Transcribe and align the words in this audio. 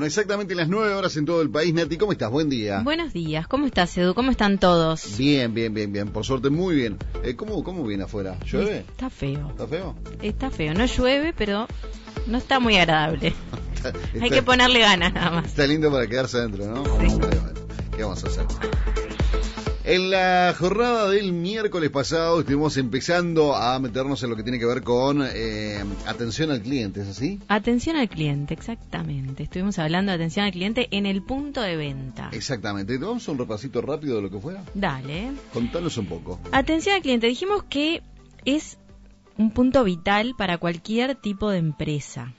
Bueno, 0.00 0.06
exactamente 0.08 0.54
las 0.54 0.66
nueve 0.66 0.94
horas 0.94 1.14
en 1.18 1.26
todo 1.26 1.42
el 1.42 1.50
país. 1.50 1.74
Nati, 1.74 1.98
¿cómo 1.98 2.12
estás? 2.12 2.30
Buen 2.30 2.48
día. 2.48 2.80
Buenos 2.82 3.12
días, 3.12 3.46
¿cómo 3.46 3.66
estás, 3.66 3.98
Edu? 3.98 4.14
¿Cómo 4.14 4.30
están 4.30 4.56
todos? 4.56 5.18
Bien, 5.18 5.52
bien, 5.52 5.74
bien, 5.74 5.92
bien. 5.92 6.08
Por 6.08 6.24
suerte, 6.24 6.48
muy 6.48 6.74
bien. 6.74 6.96
Eh, 7.22 7.36
¿cómo, 7.36 7.62
¿Cómo 7.62 7.84
viene 7.86 8.04
afuera? 8.04 8.38
¿Llueve? 8.50 8.78
Está 8.78 9.10
feo. 9.10 9.50
¿Está 9.50 9.66
feo? 9.66 9.94
Está 10.22 10.50
feo. 10.50 10.72
No 10.72 10.86
llueve, 10.86 11.34
pero 11.36 11.66
no 12.26 12.38
está 12.38 12.60
muy 12.60 12.78
agradable. 12.78 13.34
Está- 13.74 13.92
Hay 14.22 14.30
que 14.30 14.40
ponerle 14.42 14.78
ganas 14.78 15.12
nada 15.12 15.32
más. 15.32 15.44
Está 15.48 15.66
lindo 15.66 15.92
para 15.92 16.06
quedarse 16.06 16.38
adentro, 16.38 16.64
¿no? 16.64 16.82
Sí. 17.06 17.18
¿Qué 17.94 18.02
vamos 18.02 18.24
a 18.24 18.26
hacer? 18.28 18.46
En 19.82 20.10
la 20.10 20.54
jornada 20.58 21.08
del 21.08 21.32
miércoles 21.32 21.88
pasado 21.88 22.40
estuvimos 22.40 22.76
empezando 22.76 23.56
a 23.56 23.78
meternos 23.78 24.22
en 24.22 24.28
lo 24.28 24.36
que 24.36 24.42
tiene 24.42 24.58
que 24.58 24.66
ver 24.66 24.82
con 24.82 25.22
eh, 25.22 25.82
atención 26.06 26.50
al 26.50 26.60
cliente, 26.60 27.00
¿es 27.00 27.08
así? 27.08 27.40
Atención 27.48 27.96
al 27.96 28.10
cliente, 28.10 28.52
exactamente. 28.52 29.44
Estuvimos 29.44 29.78
hablando 29.78 30.12
de 30.12 30.16
atención 30.16 30.44
al 30.44 30.52
cliente 30.52 30.88
en 30.90 31.06
el 31.06 31.22
punto 31.22 31.62
de 31.62 31.76
venta. 31.76 32.28
Exactamente. 32.32 32.98
¿Te 32.98 33.04
vamos 33.04 33.26
a 33.26 33.32
un 33.32 33.38
repasito 33.38 33.80
rápido 33.80 34.16
de 34.16 34.22
lo 34.22 34.30
que 34.30 34.38
fue? 34.38 34.56
Dale. 34.74 35.32
Contanos 35.54 35.96
un 35.96 36.06
poco. 36.06 36.38
Atención 36.52 36.96
al 36.96 37.02
cliente. 37.02 37.26
Dijimos 37.26 37.62
que 37.62 38.02
es 38.44 38.76
un 39.38 39.50
punto 39.50 39.82
vital 39.82 40.34
para 40.36 40.58
cualquier 40.58 41.14
tipo 41.14 41.48
de 41.48 41.56
empresa. 41.56 42.34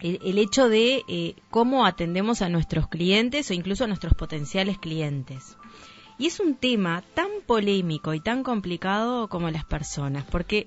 El, 0.00 0.18
el 0.24 0.38
hecho 0.38 0.68
de 0.68 1.02
eh, 1.06 1.36
cómo 1.48 1.86
atendemos 1.86 2.42
a 2.42 2.48
nuestros 2.48 2.88
clientes 2.88 3.48
o 3.50 3.54
incluso 3.54 3.84
a 3.84 3.86
nuestros 3.86 4.14
potenciales 4.14 4.78
clientes. 4.78 5.56
Y 6.18 6.26
es 6.26 6.40
un 6.40 6.54
tema 6.54 7.02
tan 7.14 7.28
polémico 7.46 8.14
y 8.14 8.20
tan 8.20 8.42
complicado 8.42 9.28
como 9.28 9.50
las 9.50 9.64
personas, 9.64 10.24
porque 10.30 10.66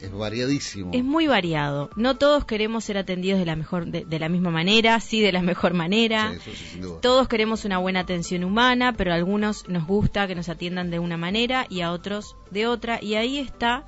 Es 0.00 0.12
variadísimo. 0.12 0.90
es 0.92 1.04
muy 1.04 1.26
variado. 1.26 1.90
No 1.96 2.16
todos 2.16 2.44
queremos 2.44 2.84
ser 2.84 2.98
atendidos 2.98 3.38
de 3.38 3.46
la 3.46 3.56
mejor, 3.56 3.86
de, 3.86 4.04
de 4.04 4.18
la 4.18 4.28
misma 4.28 4.50
manera, 4.50 4.98
sí 5.00 5.20
de 5.20 5.32
la 5.32 5.42
mejor 5.42 5.74
manera. 5.74 6.30
Sí, 6.30 6.36
eso 6.36 6.50
sí, 6.50 6.70
sin 6.72 6.80
duda. 6.82 7.00
Todos 7.00 7.28
queremos 7.28 7.64
una 7.64 7.78
buena 7.78 8.00
atención 8.00 8.42
humana, 8.44 8.92
pero 8.92 9.12
a 9.12 9.14
algunos 9.14 9.68
nos 9.68 9.86
gusta 9.86 10.26
que 10.26 10.34
nos 10.34 10.48
atiendan 10.48 10.90
de 10.90 10.98
una 10.98 11.16
manera 11.16 11.66
y 11.68 11.80
a 11.82 11.92
otros 11.92 12.36
de 12.50 12.66
otra. 12.66 12.98
Y 13.02 13.14
ahí 13.14 13.38
está 13.38 13.84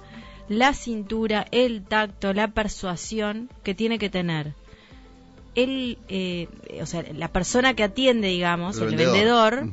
la 0.48 0.74
cintura, 0.74 1.46
el 1.50 1.84
tacto, 1.84 2.32
la 2.32 2.48
persuasión 2.48 3.48
que 3.62 3.74
tiene 3.74 3.98
que 3.98 4.10
tener 4.10 4.54
el, 5.54 5.98
eh, 6.08 6.48
o 6.80 6.86
sea, 6.86 7.04
la 7.14 7.28
persona 7.28 7.74
que 7.74 7.82
atiende, 7.84 8.28
digamos, 8.28 8.78
el, 8.78 8.96
vendedor. 8.96 9.68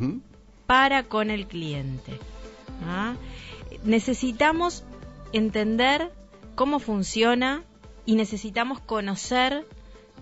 Para 0.67 1.03
con 1.03 1.31
el 1.31 1.47
cliente. 1.47 2.19
¿ah? 2.85 3.15
Necesitamos 3.83 4.83
entender 5.33 6.11
cómo 6.55 6.79
funciona 6.79 7.63
y 8.05 8.15
necesitamos 8.15 8.79
conocer 8.79 9.65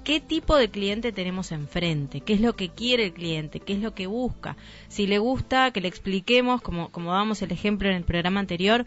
qué 0.04 0.20
tipo 0.20 0.56
de 0.56 0.70
cliente 0.70 1.12
tenemos 1.12 1.52
enfrente, 1.52 2.22
qué 2.22 2.34
es 2.34 2.42
lo 2.42 2.56
que 2.56 2.70
quiere 2.70 3.06
el 3.06 3.14
cliente, 3.14 3.60
qué 3.60 3.74
es 3.74 3.80
lo 3.80 3.94
que 3.94 4.08
busca. 4.08 4.56
Si 4.88 5.08
le 5.08 5.18
gusta 5.18 5.72
que 5.72 5.82
le 5.82 5.88
expliquemos, 5.88 6.62
como, 6.62 6.90
como 6.92 7.12
damos 7.12 7.42
el 7.42 7.52
ejemplo 7.52 7.90
en 7.90 7.96
el 7.96 8.04
programa 8.04 8.40
anterior, 8.40 8.86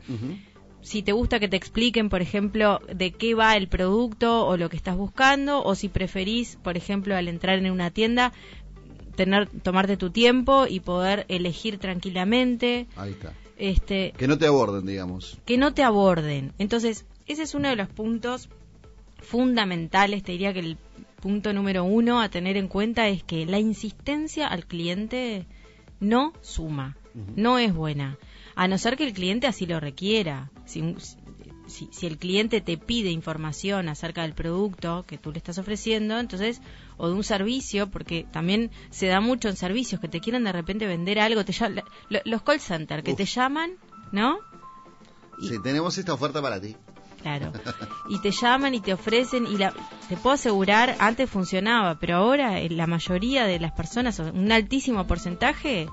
si 0.81 1.03
te 1.03 1.13
gusta 1.13 1.41
que 1.41 1.49
te 1.49 1.57
expliquen, 1.57 2.09
por 2.09 2.23
ejemplo, 2.23 2.81
de 2.93 3.11
qué 3.11 3.35
va 3.35 3.57
el 3.57 3.69
producto 3.69 4.47
o 4.47 4.57
lo 4.57 4.71
que 4.71 4.77
estás 4.77 4.97
buscando, 4.97 5.63
o 5.63 5.75
si 5.75 5.89
preferís, 5.89 6.57
por 6.63 6.77
ejemplo, 6.77 7.17
al 7.17 7.29
entrar 7.29 7.59
en 7.59 7.71
una 7.71 7.91
tienda, 7.91 8.33
tener, 9.19 9.49
tomarte 9.63 9.97
tu 9.97 10.11
tiempo 10.11 10.67
y 10.69 10.79
poder 10.81 11.27
elegir 11.29 11.79
tranquilamente, 11.79 12.87
Ahí 12.97 13.11
está. 13.11 13.33
este, 13.59 14.13
Que 14.17 14.29
no 14.29 14.39
te 14.39 14.47
aborden, 14.47 14.87
digamos. 14.87 15.39
que 15.45 15.59
no 15.59 15.75
te 15.75 15.83
aborden. 15.83 16.53
Entonces, 16.59 17.05
ese 17.27 17.43
es 17.43 17.55
uno 17.55 17.69
de 17.69 17.77
los 17.77 17.89
puntos 17.89 18.49
fundamentales, 19.21 20.23
te 20.23 20.33
diría 20.33 20.53
que 20.53 20.61
el 20.61 20.77
punto 21.21 21.53
número 21.53 21.83
uno 21.85 22.21
a 22.21 22.29
tener 22.29 22.57
en 22.57 22.69
cuenta 22.69 23.09
es 23.09 23.25
que 23.25 23.45
la 23.45 23.59
insistencia 23.59 24.47
al 24.47 24.65
cliente 24.67 25.47
no 26.01 26.33
suma, 26.41 26.97
no 27.35 27.59
es 27.59 27.75
buena, 27.75 28.17
a 28.55 28.69
no 28.69 28.79
ser 28.79 28.97
que 28.97 29.05
el 29.05 29.13
cliente 29.13 29.49
así 29.49 29.67
lo 29.67 29.81
requiera. 29.81 30.51
Si, 30.65 30.95
si, 31.69 31.89
si 31.93 32.07
el 32.07 32.19
cliente 32.19 32.61
te 32.61 32.77
pide 32.79 33.11
información 33.11 33.89
acerca 33.89 34.23
del 34.23 34.35
producto 34.35 35.05
que 35.07 35.19
tú 35.19 35.31
le 35.33 35.39
estás 35.39 35.59
ofreciendo, 35.59 36.19
entonces, 36.19 36.61
o 36.97 37.09
de 37.09 37.15
un 37.15 37.25
servicio, 37.25 37.89
porque 37.91 38.27
también 38.33 38.71
se 38.91 39.07
da 39.07 39.21
mucho 39.21 39.49
en 39.49 39.57
servicios 39.57 40.01
que 40.01 40.09
te 40.09 40.21
quieren 40.21 40.45
de 40.45 40.53
repente 40.53 40.87
vender 40.87 41.19
algo, 41.21 41.45
te 41.45 41.53
ll- 41.53 41.85
lo- 42.09 42.21
los 42.25 42.43
call 42.43 42.61
center 42.61 43.03
que 43.03 43.13
Uf. 43.13 43.17
te 43.19 43.25
llaman, 43.27 43.71
¿no? 44.13 44.39
Y- 45.41 45.49
Sí, 45.49 45.55
tenemos 45.63 45.97
esta 45.99 46.13
oferta 46.15 46.43
para 46.43 46.61
ti. 46.61 46.75
Claro. 47.23 47.53
Y 48.11 48.19
te 48.21 48.31
llaman 48.31 48.75
y 48.75 48.81
te 48.81 48.95
ofrecen 48.95 49.47
y 49.47 49.59
la, 49.59 49.75
te 50.09 50.17
puedo 50.17 50.33
asegurar, 50.35 50.97
antes 50.99 51.29
funcionaba, 51.29 51.99
pero 51.99 52.17
ahora 52.17 52.59
eh, 52.61 52.71
la 52.71 52.87
mayoría 52.87 53.45
de 53.45 53.59
las 53.61 53.73
personas, 53.73 54.19
un 54.19 54.51
altísimo 54.51 55.07
porcentaje, 55.07 55.87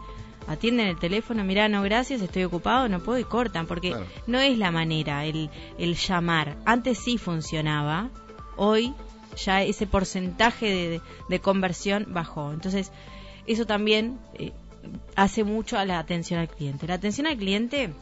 atienden 0.47 0.87
el 0.87 0.97
teléfono, 0.99 1.43
mira, 1.43 1.67
no 1.69 1.81
gracias, 1.83 2.21
estoy 2.21 2.43
ocupado, 2.43 2.87
no 2.89 2.99
puedo 2.99 3.19
y 3.19 3.23
cortan, 3.23 3.65
porque 3.67 3.89
Claro. 3.89 4.05
no 4.27 4.39
es 4.39 4.57
la 4.57 4.71
manera 4.71 5.25
el, 5.25 5.49
el 5.77 5.95
llamar. 5.95 6.55
Antes 6.65 6.99
sí 6.99 7.17
funcionaba, 7.17 8.09
hoy 8.57 8.93
ya 9.43 9.63
ese 9.63 9.85
porcentaje 9.87 10.65
de, 10.67 11.01
de 11.29 11.39
conversión 11.39 12.07
bajó. 12.09 12.53
Entonces, 12.53 12.91
eso 13.47 13.65
también 13.65 14.17
eh, 14.35 14.51
hace 15.15 15.43
mucho 15.43 15.77
a 15.77 15.85
la 15.85 15.99
atención 15.99 16.39
al 16.39 16.47
cliente. 16.47 16.87
La 16.87 16.93
atención 16.95 17.27
al 17.27 17.37
cliente 17.37 17.93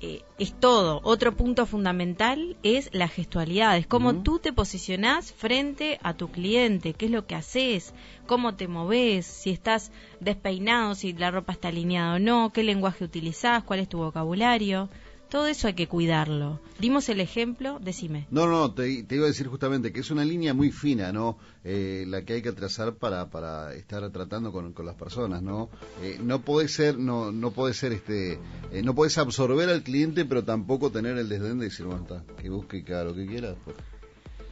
eh, 0.00 0.22
es 0.38 0.58
todo. 0.58 1.00
Otro 1.04 1.36
punto 1.36 1.66
fundamental 1.66 2.56
es 2.62 2.88
la 2.92 3.08
gestualidad, 3.08 3.76
es 3.76 3.86
cómo 3.86 4.22
tú 4.22 4.38
te 4.38 4.52
posicionás 4.52 5.32
frente 5.32 5.98
a 6.02 6.14
tu 6.14 6.30
cliente, 6.30 6.94
qué 6.94 7.06
es 7.06 7.10
lo 7.10 7.26
que 7.26 7.34
haces, 7.34 7.92
cómo 8.26 8.54
te 8.54 8.66
moves, 8.66 9.26
si 9.26 9.50
estás 9.50 9.92
despeinado, 10.20 10.94
si 10.94 11.12
la 11.12 11.30
ropa 11.30 11.52
está 11.52 11.68
alineada 11.68 12.14
o 12.14 12.18
no, 12.18 12.50
qué 12.52 12.62
lenguaje 12.62 13.04
utilizás, 13.04 13.62
cuál 13.64 13.80
es 13.80 13.88
tu 13.88 13.98
vocabulario. 13.98 14.88
Todo 15.30 15.46
eso 15.46 15.68
hay 15.68 15.74
que 15.74 15.86
cuidarlo. 15.86 16.60
Dimos 16.80 17.08
el 17.08 17.20
ejemplo, 17.20 17.78
decime. 17.80 18.26
No, 18.30 18.46
no, 18.48 18.72
te, 18.74 19.04
te 19.04 19.14
iba 19.14 19.24
a 19.24 19.28
decir 19.28 19.46
justamente 19.46 19.92
que 19.92 20.00
es 20.00 20.10
una 20.10 20.24
línea 20.24 20.54
muy 20.54 20.72
fina, 20.72 21.12
¿no? 21.12 21.38
Eh, 21.62 22.04
la 22.08 22.22
que 22.24 22.32
hay 22.34 22.42
que 22.42 22.50
trazar 22.52 22.94
para, 22.94 23.30
para 23.30 23.72
estar 23.74 24.10
tratando 24.10 24.50
con, 24.50 24.72
con 24.72 24.86
las 24.86 24.96
personas, 24.96 25.40
¿no? 25.42 25.70
Eh, 26.02 26.18
no 26.20 26.40
puede 26.40 26.66
ser, 26.68 26.98
no, 26.98 27.30
no 27.30 27.52
puede 27.52 27.74
ser, 27.74 27.92
este, 27.92 28.40
eh, 28.72 28.82
no 28.82 28.94
puedes 28.94 29.18
absorber 29.18 29.68
al 29.68 29.82
cliente, 29.84 30.24
pero 30.24 30.42
tampoco 30.44 30.90
tener 30.90 31.16
el 31.16 31.28
desdén 31.28 31.58
de 31.60 31.66
decir, 31.66 31.86
bueno, 31.86 32.02
está, 32.02 32.24
que 32.42 32.50
busque 32.50 32.82
haga 32.88 33.04
lo 33.04 33.14
que 33.14 33.26
quiera. 33.26 33.54
pues. 33.64 33.76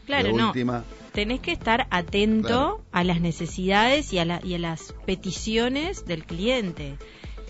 Claro, 0.06 0.33
no. 0.34 0.47
última, 0.47 0.84
Tenés 1.12 1.41
que 1.41 1.53
estar 1.53 1.87
atento 1.91 2.47
Claro. 2.49 2.81
a 2.93 3.05
las 3.05 3.21
necesidades 3.21 4.12
y 4.12 4.19
a, 4.19 4.25
la- 4.25 4.41
y 4.44 4.55
a 4.55 4.59
las 4.59 4.94
peticiones 5.05 6.06
del 6.06 6.25
cliente. 6.25 6.97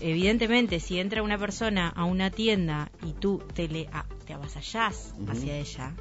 Evidentemente, 0.01 0.79
si 0.79 0.99
entra 0.99 1.23
una 1.23 1.37
persona 1.37 1.89
a 1.89 2.03
una 2.05 2.29
tienda 2.31 2.89
y 3.05 3.13
tú 3.13 3.41
te, 3.53 3.67
le, 3.67 3.87
a- 3.91 4.05
te 4.25 4.33
avasallás 4.33 5.13
hacia 5.27 5.57
ella 5.57 5.93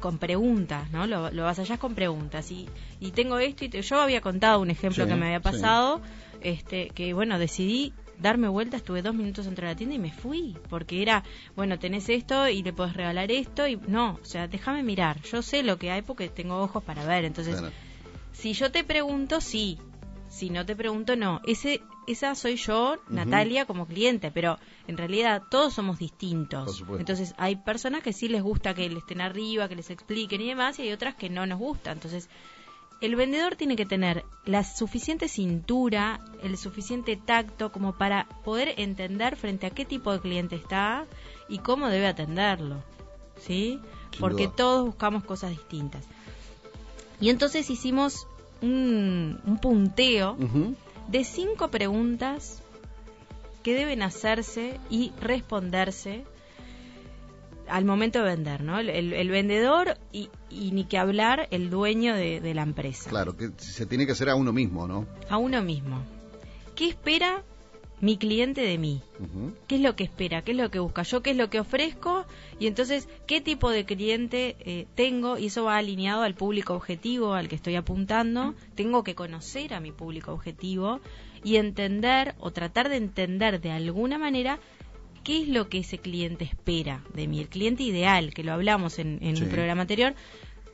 con 0.00 0.18
preguntas, 0.18 0.90
¿no? 0.90 1.06
Lo, 1.06 1.30
lo 1.30 1.42
avasallás 1.42 1.78
con 1.78 1.94
preguntas. 1.94 2.50
Y, 2.50 2.68
y 3.00 3.12
tengo 3.12 3.38
esto 3.38 3.64
y 3.64 3.68
te- 3.68 3.80
yo 3.82 4.00
había 4.00 4.20
contado 4.20 4.60
un 4.60 4.70
ejemplo 4.70 5.04
Sí, 5.04 5.08
que 5.10 5.16
me 5.16 5.26
había 5.26 5.38
sí. 5.38 5.44
pasado, 5.44 6.02
este, 6.42 6.88
que 6.90 7.14
bueno, 7.14 7.38
decidí 7.38 7.94
darme 8.18 8.48
vuelta, 8.48 8.76
estuve 8.76 9.02
dos 9.02 9.14
minutos 9.14 9.46
dentro 9.46 9.66
de 9.66 9.72
la 9.72 9.76
tienda 9.76 9.96
y 9.96 9.98
me 9.98 10.12
fui, 10.12 10.56
porque 10.68 11.02
era, 11.02 11.24
bueno, 11.56 11.78
tenés 11.78 12.08
esto 12.08 12.48
y 12.48 12.62
le 12.62 12.72
podés 12.72 12.94
regalar 12.94 13.30
esto 13.32 13.66
y 13.66 13.76
no, 13.88 14.18
o 14.22 14.24
sea, 14.24 14.46
déjame 14.46 14.82
mirar, 14.84 15.20
yo 15.22 15.42
sé 15.42 15.62
lo 15.64 15.78
que 15.78 15.90
hay 15.90 16.02
porque 16.02 16.28
tengo 16.28 16.62
ojos 16.62 16.82
para 16.84 17.04
ver, 17.04 17.24
entonces 17.24 17.56
claro. 17.58 17.72
si 18.32 18.52
yo 18.52 18.70
te 18.70 18.84
pregunto, 18.84 19.40
sí. 19.40 19.78
Si 20.34 20.50
no 20.50 20.66
te 20.66 20.74
pregunto, 20.74 21.14
no. 21.14 21.40
Ese, 21.46 21.80
esa 22.08 22.34
soy 22.34 22.56
yo, 22.56 22.96
Natalia, 23.08 23.66
como 23.66 23.86
cliente, 23.86 24.32
pero 24.32 24.58
en 24.88 24.96
realidad 24.96 25.44
todos 25.48 25.74
somos 25.74 26.00
distintos. 26.00 26.82
Entonces 26.98 27.34
hay 27.38 27.54
personas 27.54 28.02
que 28.02 28.12
sí 28.12 28.26
les 28.26 28.42
gusta 28.42 28.74
que 28.74 28.90
le 28.90 28.98
estén 28.98 29.20
arriba, 29.20 29.68
que 29.68 29.76
les 29.76 29.90
expliquen 29.90 30.40
y 30.40 30.48
demás, 30.48 30.76
y 30.80 30.82
hay 30.82 30.92
otras 30.92 31.14
que 31.14 31.30
no 31.30 31.46
nos 31.46 31.60
gusta. 31.60 31.92
Entonces 31.92 32.28
el 33.00 33.14
vendedor 33.14 33.54
tiene 33.54 33.76
que 33.76 33.86
tener 33.86 34.24
la 34.44 34.64
suficiente 34.64 35.28
cintura, 35.28 36.20
el 36.42 36.58
suficiente 36.58 37.16
tacto 37.16 37.70
como 37.70 37.92
para 37.92 38.26
poder 38.44 38.74
entender 38.78 39.36
frente 39.36 39.68
a 39.68 39.70
qué 39.70 39.84
tipo 39.84 40.10
de 40.10 40.18
cliente 40.18 40.56
está 40.56 41.06
y 41.48 41.58
cómo 41.58 41.86
debe 41.90 42.08
atenderlo. 42.08 42.82
¿Sí? 43.38 43.78
Porque 44.18 44.48
todos 44.48 44.84
buscamos 44.84 45.22
cosas 45.22 45.50
distintas. 45.50 46.04
Y 47.20 47.30
entonces 47.30 47.70
hicimos 47.70 48.26
un, 48.62 49.40
un 49.46 49.58
punteo 49.58 50.36
de 51.08 51.24
cinco 51.24 51.68
preguntas 51.68 52.62
que 53.62 53.74
deben 53.74 54.02
hacerse 54.02 54.78
y 54.90 55.12
responderse 55.20 56.24
al 57.68 57.84
momento 57.86 58.18
de 58.18 58.26
vender, 58.26 58.62
¿no? 58.62 58.78
El, 58.78 58.90
el- 58.90 59.12
el 59.14 59.28
vendedor 59.30 59.96
y, 60.12 60.28
y 60.50 60.72
ni 60.72 60.84
que 60.84 60.98
hablar 60.98 61.48
el 61.50 61.70
dueño 61.70 62.14
de, 62.14 62.40
de 62.40 62.52
la 62.54 62.62
empresa. 62.62 63.08
Claro, 63.08 63.36
que 63.36 63.50
se 63.56 63.86
tiene 63.86 64.04
que 64.04 64.12
hacer 64.12 64.28
a 64.28 64.34
uno 64.34 64.52
mismo, 64.52 64.86
¿no? 64.86 65.06
A 65.30 65.38
uno 65.38 65.62
mismo. 65.62 66.02
¿Qué 66.74 66.88
espera 66.88 67.42
mi 68.00 68.16
cliente 68.18 68.60
de 68.60 68.76
mí. 68.76 69.00
Ujú. 69.18 69.54
¿Qué 69.66 69.76
es 69.76 69.80
lo 69.80 69.96
que 69.96 70.04
espera? 70.04 70.42
¿Qué 70.42 70.50
es 70.52 70.56
lo 70.58 70.70
que 70.70 70.78
busca? 70.78 71.02
Yo 71.04 71.22
qué 71.22 71.30
es 71.30 71.36
lo 71.36 71.48
que 71.48 71.60
ofrezco 71.60 72.26
y 72.58 72.66
entonces 72.66 73.08
qué 73.26 73.40
tipo 73.40 73.70
de 73.70 73.84
cliente 73.84 74.56
eh, 74.60 74.86
tengo 74.94 75.38
y 75.38 75.46
eso 75.46 75.64
va 75.64 75.76
alineado 75.78 76.22
al 76.22 76.34
público 76.34 76.74
objetivo 76.74 77.32
al 77.34 77.48
que 77.48 77.54
estoy 77.56 77.76
apuntando. 77.76 78.54
Tengo 78.74 79.04
que 79.04 79.14
conocer 79.14 79.72
a 79.74 79.80
mi 79.80 79.92
público 79.92 80.32
objetivo 80.32 81.00
y 81.44 81.56
entender 81.56 82.34
o 82.40 82.50
tratar 82.50 82.88
de 82.88 82.96
entender 82.96 83.60
de 83.60 83.70
alguna 83.70 84.18
manera 84.18 84.58
qué 85.22 85.40
es 85.42 85.48
lo 85.48 85.68
que 85.70 85.78
ese 85.78 85.96
cliente 85.98 86.44
espera 86.44 87.02
de 87.14 87.26
mí. 87.26 87.40
El 87.40 87.48
cliente 87.48 87.82
ideal, 87.84 88.34
que 88.34 88.44
lo 88.44 88.52
hablamos 88.52 88.98
en, 88.98 89.18
en 89.22 89.36
Sí. 89.36 89.44
un 89.44 89.48
programa 89.48 89.82
anterior, 89.82 90.14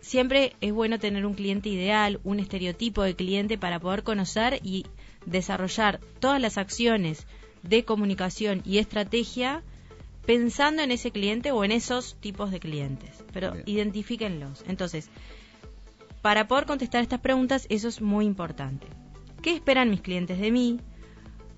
siempre 0.01 0.55
es 0.61 0.73
bueno 0.73 0.99
tener 0.99 1.27
un 1.27 1.35
cliente 1.35 1.69
ideal, 1.69 2.21
un 2.25 2.41
estereotipo 2.41 3.03
de 3.03 3.15
cliente 3.15 3.59
para 3.59 3.81
poder 3.81 4.03
conocer 4.03 4.61
y 4.63 4.87
desarrollar 5.27 6.01
todas 6.19 6.41
las 6.41 6.59
acciones 6.59 7.27
de 7.63 7.85
comunicación 7.85 8.63
y 8.65 8.79
estrategia 8.79 9.63
pensando 10.27 10.83
en 10.83 10.91
ese 10.91 11.11
cliente 11.11 11.53
o 11.53 11.65
en 11.65 11.73
esos 11.73 12.17
tipos 12.21 12.51
de 12.51 12.61
clientes. 12.61 13.11
Pero 13.33 13.53
Bien. 13.53 13.65
identifíquenlos. 13.67 14.65
Entonces, 14.67 15.09
para 16.23 16.49
poder 16.49 16.67
contestar 16.67 17.03
estas 17.03 17.21
preguntas, 17.21 17.67
eso 17.71 17.89
es 17.89 18.01
muy 18.01 18.27
importante. 18.27 18.87
¿Qué 19.43 19.55
esperan 19.55 19.91
mis 19.91 20.03
clientes 20.03 20.39
de 20.39 20.51
mí? 20.51 20.81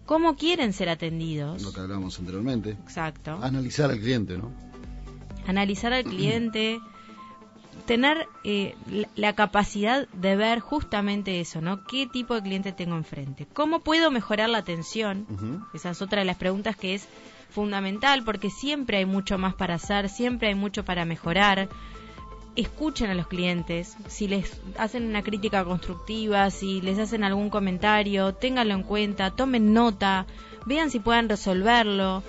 ¿Cómo 0.07 0.37
quieren 0.37 0.73
ser 0.73 0.89
atendidos? 0.89 1.63
Lo 1.63 1.73
que 1.73 1.81
hablábamos 1.81 2.19
anteriormente. 2.19 2.71
Exacto 2.71 3.39
Analizar 3.43 3.91
al 3.91 4.01
cliente, 4.01 4.37
¿no? 4.39 4.53
analizar 5.47 5.93
al 5.93 6.05
cliente, 6.15 6.81
tener 7.87 8.29
eh, 8.45 8.75
la, 9.17 9.35
capacidad 9.35 10.09
de 10.09 10.37
ver 10.37 10.61
justamente 10.61 11.41
eso, 11.41 11.61
¿no? 11.61 11.85
¿Qué 11.85 12.07
tipo 12.07 12.35
de 12.35 12.43
cliente 12.43 12.73
tengo 12.73 12.97
enfrente? 12.97 13.47
¿Cómo 13.53 13.81
puedo 13.81 14.11
mejorar 14.11 14.49
la 14.49 14.59
atención? 14.59 15.27
Esa 15.75 15.91
es 15.91 16.03
otra 16.03 16.21
de 16.21 16.25
las 16.25 16.37
preguntas 16.37 16.77
que 16.77 16.95
es 16.95 17.09
fundamental 17.51 18.25
porque 18.25 18.51
siempre 18.51 18.99
hay 18.99 19.07
mucho 19.07 19.39
más 19.39 19.55
para 19.55 19.75
hacer, 19.75 20.09
siempre 20.09 20.49
hay 20.49 20.55
mucho 20.55 20.85
para 20.85 21.05
mejorar. 21.05 21.69
Escuchen 22.55 23.11
a 23.11 23.15
los 23.15 23.29
clientes, 23.29 23.97
si 24.09 24.29
les 24.29 24.61
hacen 24.77 25.07
una 25.07 25.23
crítica 25.23 25.65
constructiva, 25.65 26.51
si 26.51 26.83
les 26.83 26.99
hacen 26.99 27.25
algún 27.25 27.49
comentario, 27.49 28.35
ténganlo 28.35 28.75
en 28.75 28.83
cuenta, 28.83 29.31
tomen 29.31 29.73
nota, 29.73 30.27
vean 30.67 30.91
si 30.91 31.01
pueden 31.01 31.31
resolverlo. 31.31 32.23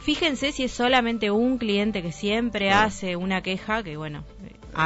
Fíjense 0.00 0.52
si 0.52 0.64
es 0.64 0.72
solamente 0.72 1.30
un 1.30 1.58
cliente 1.58 2.00
que 2.00 2.12
siempre 2.12 2.70
hace 2.70 3.16
una 3.16 3.42
queja, 3.42 3.82
que 3.82 3.96
bueno, 3.96 4.24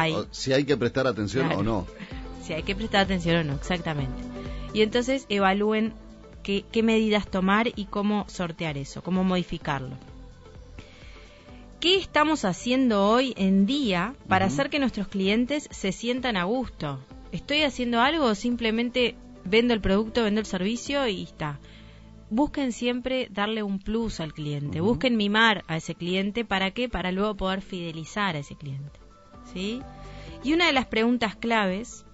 hay 0.00 0.12
O- 0.14 0.26
Si 0.30 0.52
hay 0.52 0.64
que 0.64 0.76
prestar 0.76 1.06
atención 1.06 1.46
Claro. 1.46 1.60
o 1.60 1.62
no. 1.62 1.86
si 2.42 2.52
hay 2.52 2.62
que 2.62 2.74
prestar 2.74 3.00
atención 3.02 3.36
o 3.36 3.44
no, 3.44 3.54
exactamente. 3.54 4.22
Y 4.72 4.82
entonces 4.82 5.26
evalúen 5.28 5.92
qué, 6.42 6.64
qué 6.72 6.82
medidas 6.82 7.26
tomar 7.30 7.68
y 7.74 7.86
cómo 7.86 8.24
sortear 8.28 8.76
eso, 8.76 9.02
cómo 9.02 9.24
modificarlo. 9.24 9.96
¿Qué 11.80 11.96
estamos 11.98 12.44
haciendo 12.44 13.06
hoy 13.08 13.34
en 13.36 13.66
día 13.66 14.14
para 14.28 14.46
hacer 14.46 14.70
que 14.70 14.78
nuestros 14.78 15.08
clientes 15.08 15.68
se 15.70 15.92
sientan 15.92 16.36
a 16.36 16.44
gusto? 16.44 16.98
¿Estoy 17.32 17.62
haciendo 17.62 18.00
algo 18.00 18.26
o 18.26 18.34
simplemente 18.34 19.16
vendo 19.44 19.74
el 19.74 19.80
producto, 19.80 20.22
vendo 20.24 20.40
el 20.40 20.46
servicio 20.46 21.06
y 21.06 21.22
está? 21.24 21.58
Busquen 22.30 22.72
siempre 22.72 23.28
darle 23.30 23.62
un 23.62 23.78
plus 23.78 24.20
al 24.20 24.32
cliente, 24.32 24.80
busquen 24.80 25.16
mimar 25.16 25.62
a 25.68 25.76
ese 25.76 25.94
cliente, 25.94 26.44
¿para 26.44 26.70
qué? 26.70 26.88
Para 26.88 27.12
luego 27.12 27.34
poder 27.36 27.60
fidelizar 27.60 28.34
a 28.34 28.38
ese 28.38 28.56
cliente. 28.56 28.98
¿Sí? 29.54 29.80
Y 30.42 30.52
una 30.52 30.66
de 30.66 30.72
las 30.74 30.86
preguntas 30.86 31.34
claves 31.36 32.04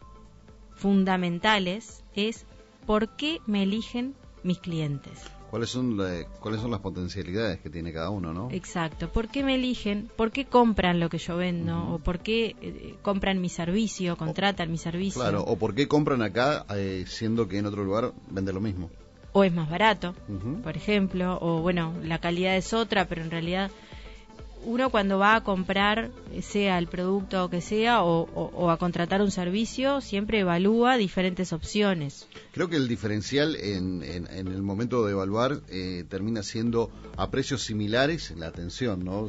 fundamentales 0.77 2.05
es 2.15 2.45
¿por 2.87 3.09
qué 3.17 3.41
me 3.47 3.63
eligen 3.65 4.15
mis 4.43 4.59
clientes? 4.59 5.25
¿Cuáles 5.51 5.71
son, 5.71 5.97
la- 5.97 6.25
¿Cuáles 6.39 6.61
son 6.61 6.71
las 6.71 6.79
potencialidades 6.81 7.59
que 7.61 7.71
tiene 7.71 7.93
cada 7.93 8.11
uno, 8.11 8.33
no? 8.33 8.51
Exacto, 8.53 9.09
¿por 9.11 9.27
qué 9.29 9.43
me 9.43 9.57
eligen? 9.57 10.09
¿Por 10.17 10.31
qué 10.31 10.45
compran 10.45 11.01
lo 11.01 11.09
que 11.11 11.19
yo 11.19 11.37
vendo? 11.37 11.95
¿O 11.95 11.99
por 11.99 12.21
qué 12.21 12.55
eh, 12.61 12.95
compran 13.03 13.41
mi 13.41 13.49
servicio, 13.49 14.17
contratan 14.17 14.71
mi 14.71 14.79
servicio? 14.79 15.21
Claro, 15.21 15.43
o 15.43 15.57
por 15.57 15.75
qué 15.75 15.89
compran 15.89 16.23
acá 16.23 16.65
eh, 16.77 17.05
siendo 17.09 17.49
que 17.49 17.59
en 17.59 17.67
otro 17.67 17.83
lugar 17.85 18.13
vende 18.31 18.53
lo 18.53 18.61
mismo. 18.61 18.91
O 19.33 19.43
es 19.45 19.53
más 19.53 19.69
barato, 19.71 20.15
por 20.63 20.77
ejemplo, 20.77 21.39
o 21.41 21.61
bueno, 21.63 21.95
la 22.03 22.19
calidad 22.19 22.57
es 22.57 22.73
otra, 22.73 23.07
pero 23.07 23.23
en 23.23 23.31
realidad 23.31 23.71
uno 24.65 24.91
cuando 24.91 25.19
va 25.19 25.37
a 25.37 25.45
comprar, 25.45 26.11
eh, 26.33 26.43
sea 26.43 26.79
el 26.79 26.87
producto 26.87 27.49
que 27.49 27.61
sea, 27.61 28.03
o, 28.03 28.23
o- 28.35 28.51
o 28.55 28.71
a 28.71 28.77
contratar 28.77 29.23
un 29.23 29.31
servicio, 29.31 30.01
siempre 30.01 30.41
evalúa 30.41 30.97
diferentes 30.97 31.53
opciones. 31.53 32.27
Creo 32.53 32.69
que 32.69 32.77
el 32.77 32.87
diferencial 32.89 33.57
en, 33.57 34.03
en- 34.03 34.27
en 34.31 34.49
el 34.49 34.63
momento 34.63 35.05
de 35.07 35.13
evaluar 35.13 35.61
eh, 35.69 36.05
termina 36.09 36.43
siendo 36.43 36.91
a 37.17 37.31
precios 37.31 37.63
similares 37.63 38.33
la 38.37 38.49
atención, 38.49 39.05
¿no? 39.05 39.29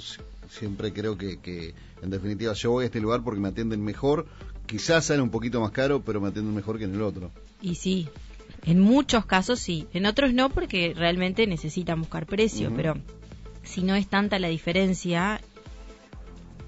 Siempre 0.49 0.91
creo 0.91 1.17
que, 1.17 1.39
que, 1.39 1.73
en 2.01 2.09
definitiva, 2.09 2.53
yo 2.53 2.71
voy 2.71 2.83
a 2.83 2.85
este 2.87 2.99
lugar 2.99 3.23
porque 3.23 3.39
me 3.39 3.47
atienden 3.49 3.83
mejor. 3.83 4.25
Quizás 4.65 5.05
sale 5.05 5.21
un 5.21 5.29
poquito 5.31 5.61
más 5.61 5.71
caro, 5.71 6.01
pero 6.01 6.19
me 6.21 6.27
atienden 6.29 6.53
mejor 6.55 6.77
que 6.77 6.83
en 6.85 6.95
el 6.95 7.01
otro. 7.01 7.31
Y 7.61 7.75
sí, 7.75 8.07
en 8.65 8.79
muchos 8.81 9.25
casos 9.25 9.59
sí, 9.59 9.87
en 9.93 10.05
otros 10.05 10.33
no 10.33 10.49
porque 10.49 10.93
realmente 10.95 11.47
necesitan 11.47 11.99
buscar 12.01 12.25
precio, 12.25 12.71
pero 12.75 12.95
si 13.71 13.83
no 13.83 13.95
es 13.95 14.07
tanta 14.07 14.37
la 14.37 14.49
diferencia, 14.49 15.39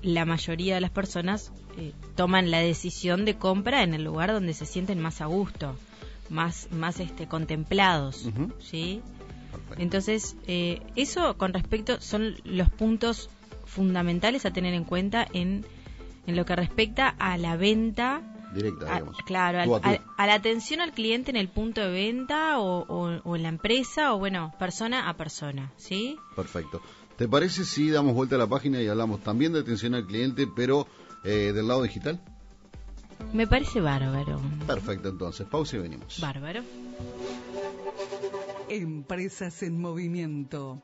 la 0.02 0.24
mayoría 0.24 0.76
de 0.76 0.82
las 0.82 0.90
personas 0.90 1.52
eh, 1.78 1.92
toman 2.16 2.50
la 2.50 2.60
decisión 2.60 3.26
de 3.26 3.36
compra 3.36 3.84
en 3.84 3.94
el 3.94 4.06
lugar 4.06 4.32
donde 4.32 4.54
se 4.54 4.66
sienten 4.66 5.02
más 5.02 5.20
a 5.20 5.26
gusto, 5.26 5.76
más, 6.30 6.70
más 6.72 7.02
este, 7.02 7.28
contemplados. 7.28 8.30
¿sí? 8.62 9.02
Perfecto. 9.52 9.82
Entonces, 9.84 10.38
eh, 10.48 10.82
eso 10.96 11.38
con 11.38 11.54
respecto 11.54 12.00
son 12.00 12.36
los 12.46 12.70
puntos 12.70 13.30
fundamentales 13.66 14.46
a 14.46 14.54
tener 14.54 14.74
en 14.74 14.86
cuenta 14.86 15.28
en, 15.34 15.66
en 16.26 16.36
lo 16.38 16.46
que 16.46 16.56
respecta 16.56 17.10
a 17.10 17.38
la 17.38 17.58
venta 17.58 18.22
Directa, 18.54 18.86
a- 18.92 18.94
digamos. 18.96 19.18
claro, 19.26 19.60
al- 19.60 19.74
a 19.74 19.80
tú. 19.82 19.88
al- 19.88 20.02
a 20.18 20.28
la 20.28 20.34
atención 20.36 20.80
al 20.82 20.92
cliente 20.92 21.32
en 21.32 21.38
el 21.38 21.50
punto 21.50 21.82
de 21.82 21.90
venta 21.92 22.60
o, 22.60 22.86
o- 22.88 23.22
o 23.24 23.36
en 23.36 23.44
la 23.44 23.50
empresa 23.50 24.14
o 24.14 24.20
bueno, 24.20 24.54
persona 24.60 25.10
a 25.10 25.16
persona, 25.18 25.72
¿sí? 25.78 26.18
Perfecto. 26.36 26.82
¿Te 27.18 27.28
parece 27.28 27.64
si 27.66 27.90
damos 27.90 28.14
vuelta 28.16 28.36
a 28.36 28.40
la 28.40 28.48
página 28.48 28.82
y 28.82 28.88
hablamos 28.88 29.22
también 29.22 29.54
de 29.54 29.60
atención 29.60 29.94
al 29.96 30.06
cliente, 30.06 30.48
pero 30.56 30.88
eh, 31.24 31.52
del 31.54 31.68
lado 31.68 31.84
digital? 31.84 32.20
Me 33.32 33.48
parece 33.48 33.80
bárbaro. 33.82 34.42
Perfecto, 34.68 35.10
entonces. 35.10 35.48
Pausa 35.48 35.78
y 35.78 35.80
venimos. 35.80 36.20
Bárbaro. 36.20 36.62
Empresas 38.70 39.62
en 39.64 39.80
movimiento. 39.80 40.82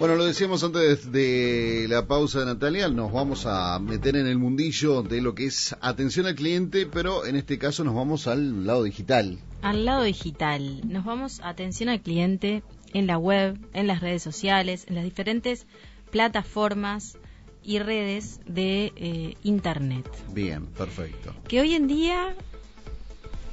Bueno, 0.00 0.14
lo 0.14 0.24
decíamos 0.24 0.64
antes 0.64 1.12
de 1.12 1.84
la 1.86 2.06
pausa, 2.06 2.42
Natalia, 2.46 2.88
nos 2.88 3.12
vamos 3.12 3.44
a 3.44 3.78
meter 3.80 4.16
en 4.16 4.26
el 4.26 4.38
mundillo 4.38 5.02
de 5.02 5.20
lo 5.20 5.34
que 5.34 5.44
es 5.44 5.76
atención 5.82 6.24
al 6.24 6.36
cliente, 6.36 6.86
pero 6.86 7.26
en 7.26 7.36
este 7.36 7.58
caso 7.58 7.84
nos 7.84 7.94
vamos 7.94 8.26
al 8.26 8.64
lado 8.64 8.84
digital. 8.84 9.38
Al 9.60 9.84
lado 9.84 10.04
digital, 10.04 10.80
nos 10.90 11.04
vamos 11.04 11.40
a 11.40 11.50
atención 11.50 11.90
al 11.90 12.00
cliente 12.00 12.62
en 12.94 13.06
la 13.06 13.18
web, 13.18 13.58
en 13.74 13.86
las 13.86 14.00
redes 14.00 14.22
sociales, 14.22 14.86
en 14.88 14.94
las 14.94 15.04
diferentes 15.04 15.66
plataformas 16.10 17.18
y 17.62 17.78
redes 17.78 18.40
de 18.46 18.94
eh, 18.96 19.34
Internet. 19.42 20.08
Bien, 20.32 20.64
perfecto. 20.64 21.34
Que 21.46 21.60
hoy 21.60 21.74
en 21.74 21.88
día 21.88 22.34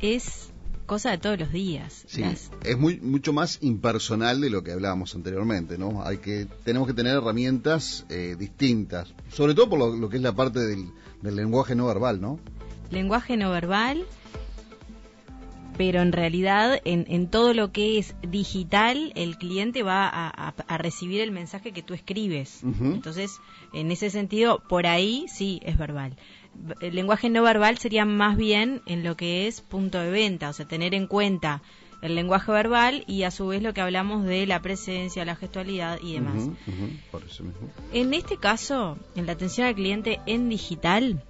es 0.01 0.54
cosa 0.88 1.12
de 1.12 1.20
todos 1.20 1.38
los 1.39 1.51
días. 1.51 2.03
Sí, 2.08 2.22
Las- 2.22 2.50
es 2.65 2.77
muy 2.79 3.00
mucho 3.00 3.32
más 3.34 3.60
impersonal 3.62 4.41
de 4.41 4.50
lo 4.50 4.63
que 4.63 4.72
hablábamos 4.72 5.13
anteriormente, 5.13 5.77
¿no? 5.77 6.01
Hay 6.03 6.17
que 6.17 6.48
tenemos 6.63 6.88
que 6.88 6.94
tener 6.96 7.15
herramientas 7.17 8.06
eh, 8.10 8.36
distintas, 8.39 9.13
sobre 9.29 9.53
todo 9.53 9.70
por 9.70 9.77
lo, 9.77 9.96
lo 9.96 10.10
que 10.10 10.17
es 10.17 10.24
la 10.24 10.34
parte 10.34 10.60
del, 10.62 10.89
del 11.22 11.36
lenguaje 11.36 11.75
no 11.75 11.86
verbal, 11.86 12.20
¿no? 12.20 12.39
lenguaje 12.89 13.36
no 13.38 13.51
verbal, 13.51 14.06
pero 15.77 16.01
en 16.01 16.12
realidad 16.12 16.79
en, 16.86 17.06
en 17.08 17.27
todo 17.29 17.53
lo 17.53 17.72
que 17.72 18.00
es 18.00 18.15
digital, 18.27 19.12
el 19.15 19.38
cliente 19.38 19.84
va 19.84 20.08
a, 20.08 20.27
a- 20.29 20.53
a 20.67 20.77
recibir 20.79 21.22
el 21.22 21.32
mensaje 21.32 21.72
que 21.72 21.84
tú 21.84 21.94
escribes. 21.94 22.62
Entonces, 22.63 23.39
en 23.74 23.91
ese 23.91 24.10
sentido, 24.10 24.63
por 24.67 24.88
ahí 24.88 25.25
sí 25.27 25.60
es 25.63 25.77
verbal. 25.77 26.15
El 26.80 26.96
lenguaje 26.96 27.30
no 27.30 27.44
verbal 27.44 27.78
sería 27.78 28.06
más 28.06 28.38
bien 28.38 28.82
en 28.86 29.04
lo 29.04 29.16
que 29.16 29.48
es 29.48 29.62
punto 29.62 30.00
de 30.00 30.12
venta, 30.12 30.50
o 30.50 30.54
sea, 30.54 30.68
tener 30.68 30.94
en 30.94 31.08
cuenta 31.08 31.62
el 32.02 32.16
lenguaje 32.16 32.52
verbal 32.52 33.04
y 33.08 33.24
a 33.24 33.32
su 33.32 33.48
vez 33.48 33.62
lo 33.62 33.74
que 33.74 33.82
hablamos 33.82 34.26
de 34.26 34.46
la 34.46 34.62
presencia, 34.62 35.26
la 35.26 35.36
gestualidad 35.36 36.00
y 36.02 36.14
demás. 36.14 36.36
Ujú, 36.36 36.52
ujú, 36.68 36.90
por 37.12 37.24
eso 37.24 37.44
mismo. 37.44 37.70
En 37.92 38.14
este 38.14 38.38
caso, 38.38 38.98
en 39.16 39.26
la 39.26 39.34
atención 39.34 39.68
al 39.68 39.76
cliente 39.76 40.20
en 40.26 40.50
digital, 40.50 41.24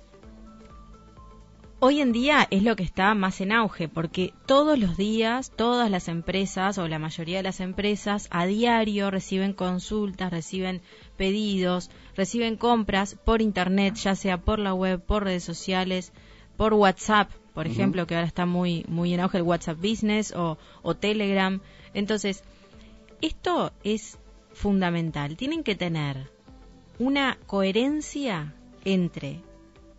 hoy 1.80 2.02
en 2.02 2.12
día 2.12 2.48
es 2.50 2.64
lo 2.64 2.76
que 2.76 2.84
está 2.84 3.14
más 3.14 3.40
en 3.40 3.52
auge, 3.52 3.88
porque 3.88 4.34
todos 4.46 4.78
los 4.78 4.98
días, 4.98 5.52
todas 5.56 5.90
las 5.90 6.08
empresas 6.08 6.78
o 6.78 6.88
la 6.88 7.00
mayoría 7.00 7.38
de 7.38 7.44
las 7.44 7.60
empresas 7.60 8.28
a 8.32 8.46
diario 8.46 9.12
reciben 9.12 9.54
consultas, 9.54 10.32
reciben 10.32 10.82
pedidos, 11.18 11.90
reciben 12.16 12.56
compras 12.56 13.16
por 13.26 13.42
internet, 13.42 13.96
ya 13.96 14.16
sea 14.16 14.38
por 14.38 14.60
la 14.60 14.74
web, 14.74 15.02
por 15.02 15.24
redes 15.24 15.44
sociales, 15.44 16.14
por 16.56 16.74
WhatsApp, 16.74 17.30
por 17.54 17.68
ejemplo, 17.68 18.06
que 18.06 18.16
ahora 18.16 18.28
está 18.28 18.46
muy, 18.46 18.86
muy 18.88 19.14
en 19.14 19.20
auge 19.20 19.40
el 19.40 19.44
WhatsApp 19.44 19.78
Business 19.80 20.32
o, 20.32 20.58
o 20.84 20.96
Telegram. 20.96 21.60
Entonces, 21.94 22.44
esto 23.22 23.72
es 23.84 24.20
fundamental. 24.54 25.38
Tienen 25.38 25.64
que 25.64 25.76
tener 25.76 26.30
una 27.00 27.38
coherencia 27.48 28.54
entre 28.86 29.42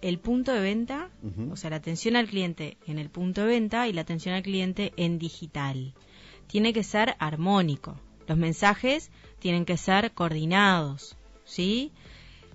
el 0.01 0.19
punto 0.19 0.53
de 0.53 0.61
venta, 0.61 1.11
o 1.51 1.57
sea, 1.57 1.71
la 1.71 1.77
atención 1.77 2.17
al 2.17 2.29
cliente 2.29 2.77
en 2.87 2.99
el 2.99 3.11
punto 3.11 3.41
de 3.41 3.49
venta 3.49 3.89
y 3.89 3.93
la 3.93 4.03
atención 4.03 4.35
al 4.35 4.43
cliente 4.43 4.93
en 4.97 5.19
digital. 5.19 5.95
Tiene 6.47 6.73
que 6.73 6.85
ser 6.85 7.17
armónico. 7.19 7.97
Los 8.29 8.39
mensajes 8.39 9.11
tienen 9.39 9.65
que 9.65 9.77
ser 9.77 10.13
coordinados, 10.13 11.17
¿sí? 11.45 11.91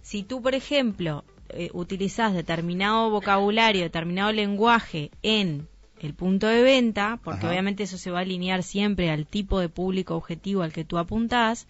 Si 0.03 0.23
tú, 0.23 0.41
por 0.41 0.53
ejemplo, 0.53 1.25
eh, 1.49 1.69
utilizas 1.73 2.33
determinado 2.33 3.09
vocabulario, 3.09 3.81
determinado 3.81 4.31
lenguaje 4.31 5.11
en 5.23 5.67
el 5.99 6.13
punto 6.13 6.47
de 6.47 6.61
venta, 6.61 7.19
porque 7.23 7.39
Ajá. 7.39 7.49
obviamente 7.49 7.83
eso 7.83 7.97
se 7.97 8.11
va 8.11 8.19
a 8.19 8.21
alinear 8.21 8.63
siempre 8.63 9.09
al 9.09 9.25
tipo 9.25 9.59
de 9.59 9.69
público 9.69 10.15
objetivo 10.15 10.61
al 10.61 10.73
que 10.73 10.85
tú 10.85 10.97
apuntás, 10.97 11.67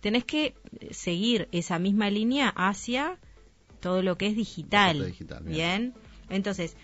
tenés 0.00 0.24
que 0.24 0.54
eh, 0.80 0.94
seguir 0.94 1.48
esa 1.52 1.78
misma 1.78 2.08
línea 2.08 2.48
hacia 2.48 3.18
todo 3.80 4.02
lo 4.02 4.16
que 4.16 4.28
es 4.28 4.36
digital. 4.36 5.04
Digital, 5.06 5.42
bien. 5.42 5.56
bien. 5.56 5.94
Entonces, 6.30 6.76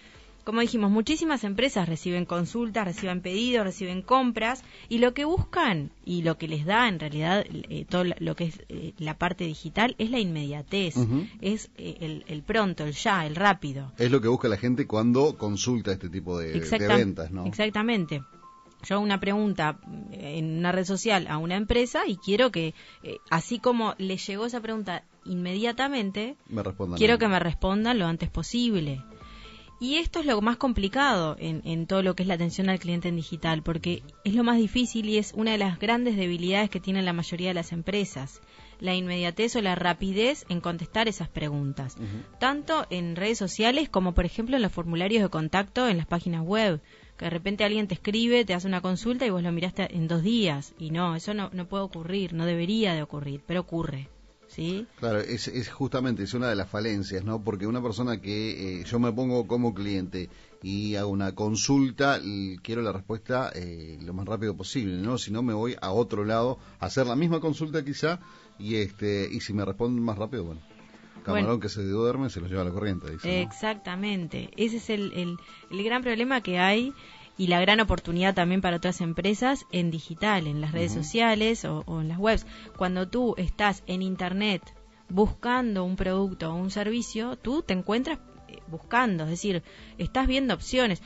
como 0.49 0.63
dijimos, 0.63 0.91
muchísimas 0.91 1.45
empresas 1.45 1.87
reciben 1.87 2.25
consultas, 2.25 2.87
reciben 2.87 3.21
pedidos, 3.21 3.67
reciben 3.67 4.01
compras 4.01 4.65
y 4.89 4.97
lo 4.97 5.13
que 5.13 5.27
buscan 5.27 5.91
y 6.07 6.23
lo 6.23 6.39
que 6.39 6.49
les 6.49 6.65
da 6.65 6.89
en 6.89 6.99
realidad 6.99 7.45
eh, 7.51 7.85
todo 7.87 8.05
lo 8.19 8.35
que 8.35 8.45
es 8.45 8.63
eh, 8.71 8.95
la 8.97 9.19
parte 9.19 9.45
digital 9.45 9.95
es 9.99 10.11
la 10.11 10.21
inmediatez, 10.21 10.95
es 11.43 11.69
eh, 11.77 11.99
el, 12.01 12.25
el 12.29 12.43
pronto, 12.43 12.87
el 12.87 12.95
ya, 12.95 13.27
el 13.27 13.37
rápido. 13.37 13.93
Es 13.99 14.11
lo 14.11 14.23
que 14.23 14.29
busca 14.29 14.49
la 14.49 14.57
gente 14.57 14.87
cuando 14.87 15.37
consulta 15.37 15.93
este 15.93 16.09
tipo 16.09 16.39
de, 16.39 16.59
ventas, 16.89 17.31
¿no? 17.31 17.45
Exactamente. 17.45 18.23
Yo 18.85 18.95
hago 18.95 19.05
una 19.05 19.21
pregunta 19.21 19.79
en 20.13 20.57
una 20.57 20.73
red 20.73 20.87
social 20.87 21.27
a 21.29 21.37
una 21.37 21.57
empresa 21.57 22.07
y 22.07 22.17
quiero 22.17 22.51
que, 22.51 22.75
eh, 23.03 23.19
así 23.29 23.59
como 23.59 23.95
le 23.99 24.17
llegó 24.17 24.47
esa 24.47 24.63
pregunta 24.63 25.05
inmediatamente, 25.27 26.37
Me 26.49 26.63
quiero 26.97 27.19
que 27.19 27.29
me 27.29 27.39
respondan 27.39 27.99
lo 27.99 28.07
antes 28.07 28.31
posible. 28.31 29.03
Y 29.81 29.97
esto 29.97 30.19
es 30.19 30.27
lo 30.27 30.41
más 30.41 30.57
complicado 30.57 31.37
en, 31.39 31.63
en 31.65 31.87
todo 31.87 32.03
lo 32.03 32.17
que 32.17 32.25
es 32.25 32.29
la 32.29 32.35
atención 32.35 32.69
al 32.69 32.81
cliente 32.81 33.09
en 33.09 33.17
digital, 33.17 33.63
porque 33.63 34.03
es 34.25 34.35
lo 34.35 34.43
más 34.43 34.57
difícil 34.57 35.09
y 35.09 35.19
es 35.19 35.33
una 35.37 35.53
de 35.53 35.59
las 35.59 35.79
grandes 35.79 36.17
debilidades 36.17 36.69
que 36.69 36.81
tienen 36.81 37.05
la 37.05 37.13
mayoría 37.13 37.49
de 37.49 37.55
las 37.55 37.71
empresas, 37.71 38.41
la 38.81 38.95
inmediatez 38.95 39.55
o 39.55 39.63
la 39.63 39.77
rapidez 39.77 40.45
en 40.49 40.61
contestar 40.61 41.07
esas 41.07 41.29
preguntas, 41.29 41.97
tanto 42.41 42.87
en 42.91 43.15
redes 43.15 43.39
sociales 43.39 43.89
como 43.89 44.15
por 44.15 44.25
ejemplo 44.25 44.57
en 44.57 44.63
los 44.63 44.73
formularios 44.73 45.23
de 45.23 45.29
contacto 45.29 45.89
en 45.89 45.97
las 45.97 46.07
páginas 46.07 46.43
web, 46.43 46.81
que 47.17 47.27
de 47.27 47.31
repente 47.31 47.65
alguien 47.65 47.87
te 47.87 47.95
escribe, 47.95 48.45
te 48.45 48.55
hace 48.55 48.67
una 48.67 48.81
consulta 48.81 49.27
y 49.27 49.31
vos 49.31 49.43
lo 49.43 49.53
miraste 49.53 49.95
en 49.95 50.09
dos 50.09 50.23
días, 50.23 50.75
y 50.79 50.91
no, 50.91 51.15
eso 51.15 51.35
no, 51.35 51.51
no 51.53 51.67
puede 51.69 51.85
ocurrir, 51.85 52.33
no 52.33 52.47
debería 52.47 52.95
de 52.95 53.03
ocurrir, 53.03 53.43
pero 53.47 53.61
ocurre, 53.61 54.09
¿sí? 54.49 54.87
Claro, 54.99 55.21
es, 55.21 55.49
es 55.49 55.71
justamente 55.71 56.23
es 56.25 56.35
una 56.35 56.49
de 56.49 56.57
las 56.57 56.69
falencias, 56.69 57.25
¿no? 57.25 57.43
Porque 57.43 57.67
una 57.67 57.83
persona 57.83 58.21
que 58.21 58.81
eh, 58.81 58.85
yo 58.85 58.99
me 58.99 59.13
pongo 59.13 59.47
como 59.47 59.75
cliente 59.75 60.29
y 60.63 60.97
hago 60.97 61.11
una 61.11 61.35
consulta, 61.35 62.19
y 62.23 62.59
quiero 62.59 62.83
la 62.83 62.93
respuesta 62.93 63.53
eh, 63.55 63.99
lo 64.03 64.13
más 64.13 64.27
rápido 64.27 64.57
posible, 64.57 64.97
¿no? 64.97 65.17
Si 65.19 65.31
no 65.31 65.43
me 65.43 65.55
voy 65.55 65.77
a 65.81 65.91
otro 65.93 66.25
lado 66.25 66.59
a 66.81 66.87
hacer 66.87 67.07
la 67.07 67.15
misma 67.15 67.41
consulta 67.41 67.85
quizá 67.85 68.19
y 68.59 68.75
este 68.77 69.29
y 69.31 69.41
si 69.41 69.53
me 69.53 69.65
responden 69.65 70.03
más 70.03 70.19
rápido, 70.19 70.45
bueno, 70.45 70.61
camarón 71.25 71.47
Bueno. 71.47 71.61
que 71.61 71.69
se 71.69 71.85
duerme 71.85 72.29
se 72.31 72.41
lo 72.41 72.49
lleva 72.49 72.63
a 72.63 72.65
la 72.65 72.73
corriente, 72.73 73.11
dice, 73.11 73.29
¿no? 73.29 73.35
Exactamente. 73.49 74.51
Ese 74.57 74.79
es 74.79 74.91
el, 74.91 75.13
el, 75.13 75.37
el 75.71 75.85
gran 75.85 76.03
problema 76.03 76.41
que 76.41 76.59
hay 76.59 76.93
y 77.39 77.47
la 77.47 77.61
gran 77.61 77.81
oportunidad 77.81 78.35
también 78.35 78.61
para 78.61 78.77
otras 78.77 79.01
empresas 79.01 79.65
en 79.73 79.91
digital, 79.91 80.47
en 80.47 80.61
las 80.61 80.73
redes 80.73 80.93
sociales 80.93 81.65
o, 81.65 81.85
o 81.87 82.01
en 82.01 82.09
las 82.09 82.19
webs. 82.19 82.47
Cuando 82.77 83.09
tú 83.09 83.35
estás 83.39 83.85
en 83.87 84.03
Internet 84.03 84.75
buscando 85.09 85.85
un 85.85 85.97
producto 85.97 86.53
o 86.53 86.57
un 86.57 86.71
servicio, 86.71 87.37
tú 87.37 87.63
te 87.63 87.73
encuentras 87.73 88.19
eh, 88.49 88.59
buscando, 88.67 89.25
es 89.25 89.31
decir, 89.31 89.63
estás 89.97 90.27
viendo 90.27 90.53
opciones. 90.53 91.03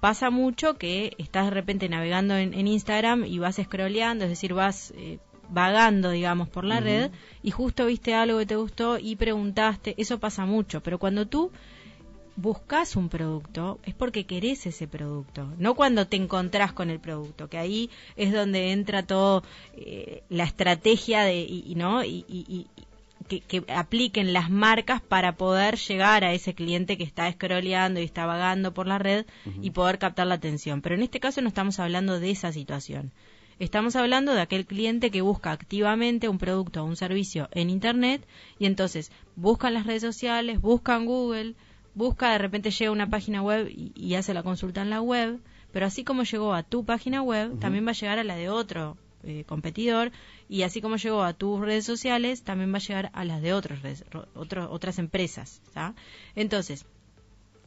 Pasa 0.00 0.28
mucho 0.28 0.74
que 0.74 1.14
estás 1.16 1.46
de 1.46 1.52
repente 1.52 1.88
navegando 1.88 2.36
en, 2.36 2.52
en 2.52 2.66
Instagram 2.66 3.24
y 3.24 3.38
vas 3.38 3.56
scrolleando, 3.62 4.24
es 4.24 4.30
decir, 4.30 4.52
vas 4.52 4.92
eh, 4.96 5.18
vagando, 5.48 6.10
digamos, 6.10 6.48
por 6.48 6.64
la 6.64 6.80
red 6.80 7.10
y 7.42 7.50
justo 7.50 7.86
viste 7.86 8.14
algo 8.14 8.38
que 8.38 8.46
te 8.46 8.56
gustó 8.56 8.98
y 8.98 9.16
preguntaste, 9.16 9.94
eso 9.96 10.18
pasa 10.18 10.44
mucho, 10.44 10.82
pero 10.82 10.98
cuando 10.98 11.26
tú 11.26 11.52
buscas 12.36 12.96
un 12.96 13.08
producto 13.08 13.78
es 13.84 13.94
porque 13.94 14.24
querés 14.26 14.66
ese 14.66 14.86
producto, 14.88 15.48
no 15.58 15.74
cuando 15.74 16.06
te 16.06 16.16
encontrás 16.16 16.72
con 16.72 16.90
el 16.90 16.98
producto, 17.00 17.48
que 17.48 17.58
ahí 17.58 17.90
es 18.16 18.32
donde 18.32 18.72
entra 18.72 19.04
todo 19.04 19.42
eh, 19.76 20.22
la 20.28 20.44
estrategia 20.44 21.22
de 21.22 21.40
y, 21.42 21.64
y 21.66 21.74
no 21.76 22.04
y, 22.04 22.24
y- 22.28 22.44
y- 22.48 22.66
que, 23.28 23.40
que 23.40 23.64
apliquen 23.72 24.34
las 24.34 24.50
marcas 24.50 25.00
para 25.00 25.36
poder 25.36 25.76
llegar 25.78 26.24
a 26.24 26.34
ese 26.34 26.52
cliente 26.54 26.98
que 26.98 27.04
está 27.04 27.32
scrolleando 27.32 27.98
y 28.00 28.04
está 28.04 28.26
vagando 28.26 28.74
por 28.74 28.86
la 28.86 28.98
red 28.98 29.24
y 29.62 29.70
poder 29.70 29.98
captar 29.98 30.26
la 30.26 30.34
atención. 30.34 30.82
Pero 30.82 30.94
en 30.96 31.02
este 31.02 31.20
caso 31.20 31.40
no 31.40 31.48
estamos 31.48 31.78
hablando 31.78 32.20
de 32.20 32.30
esa 32.30 32.52
situación. 32.52 33.12
Estamos 33.58 33.96
hablando 33.96 34.34
de 34.34 34.42
aquel 34.42 34.66
cliente 34.66 35.10
que 35.10 35.22
busca 35.22 35.52
activamente 35.52 36.28
un 36.28 36.36
producto 36.36 36.82
o 36.82 36.86
un 36.86 36.96
servicio 36.96 37.48
en 37.52 37.70
Internet 37.70 38.26
y 38.58 38.66
entonces 38.66 39.10
buscan 39.36 39.72
las 39.72 39.86
redes 39.86 40.02
sociales, 40.02 40.60
buscan 40.60 41.06
Google, 41.06 41.54
busca, 41.94 42.32
de 42.32 42.38
repente 42.38 42.70
llega 42.70 42.88
a 42.88 42.92
una 42.92 43.08
página 43.10 43.42
web 43.42 43.68
y, 43.68 43.92
y 43.94 44.14
hace 44.14 44.34
la 44.34 44.42
consulta 44.42 44.82
en 44.82 44.90
la 44.90 45.00
web, 45.00 45.38
pero 45.72 45.86
así 45.86 46.04
como 46.04 46.22
llegó 46.24 46.54
a 46.54 46.62
tu 46.62 46.84
página 46.84 47.22
web, 47.22 47.58
también 47.60 47.86
va 47.86 47.90
a 47.90 47.94
llegar 47.94 48.18
a 48.18 48.24
la 48.24 48.36
de 48.36 48.48
otro 48.48 48.96
eh, 49.24 49.44
competidor 49.46 50.12
y 50.48 50.62
así 50.62 50.80
como 50.80 50.96
llegó 50.96 51.22
a 51.22 51.32
tus 51.32 51.60
redes 51.60 51.84
sociales, 51.84 52.42
también 52.42 52.72
va 52.72 52.76
a 52.76 52.80
llegar 52.80 53.10
a 53.14 53.24
las 53.24 53.40
de 53.42 53.52
otros, 53.54 53.80
redes- 53.82 54.04
otro- 54.34 54.70
otras 54.70 54.98
empresas. 54.98 55.60
Entonces, 56.36 56.84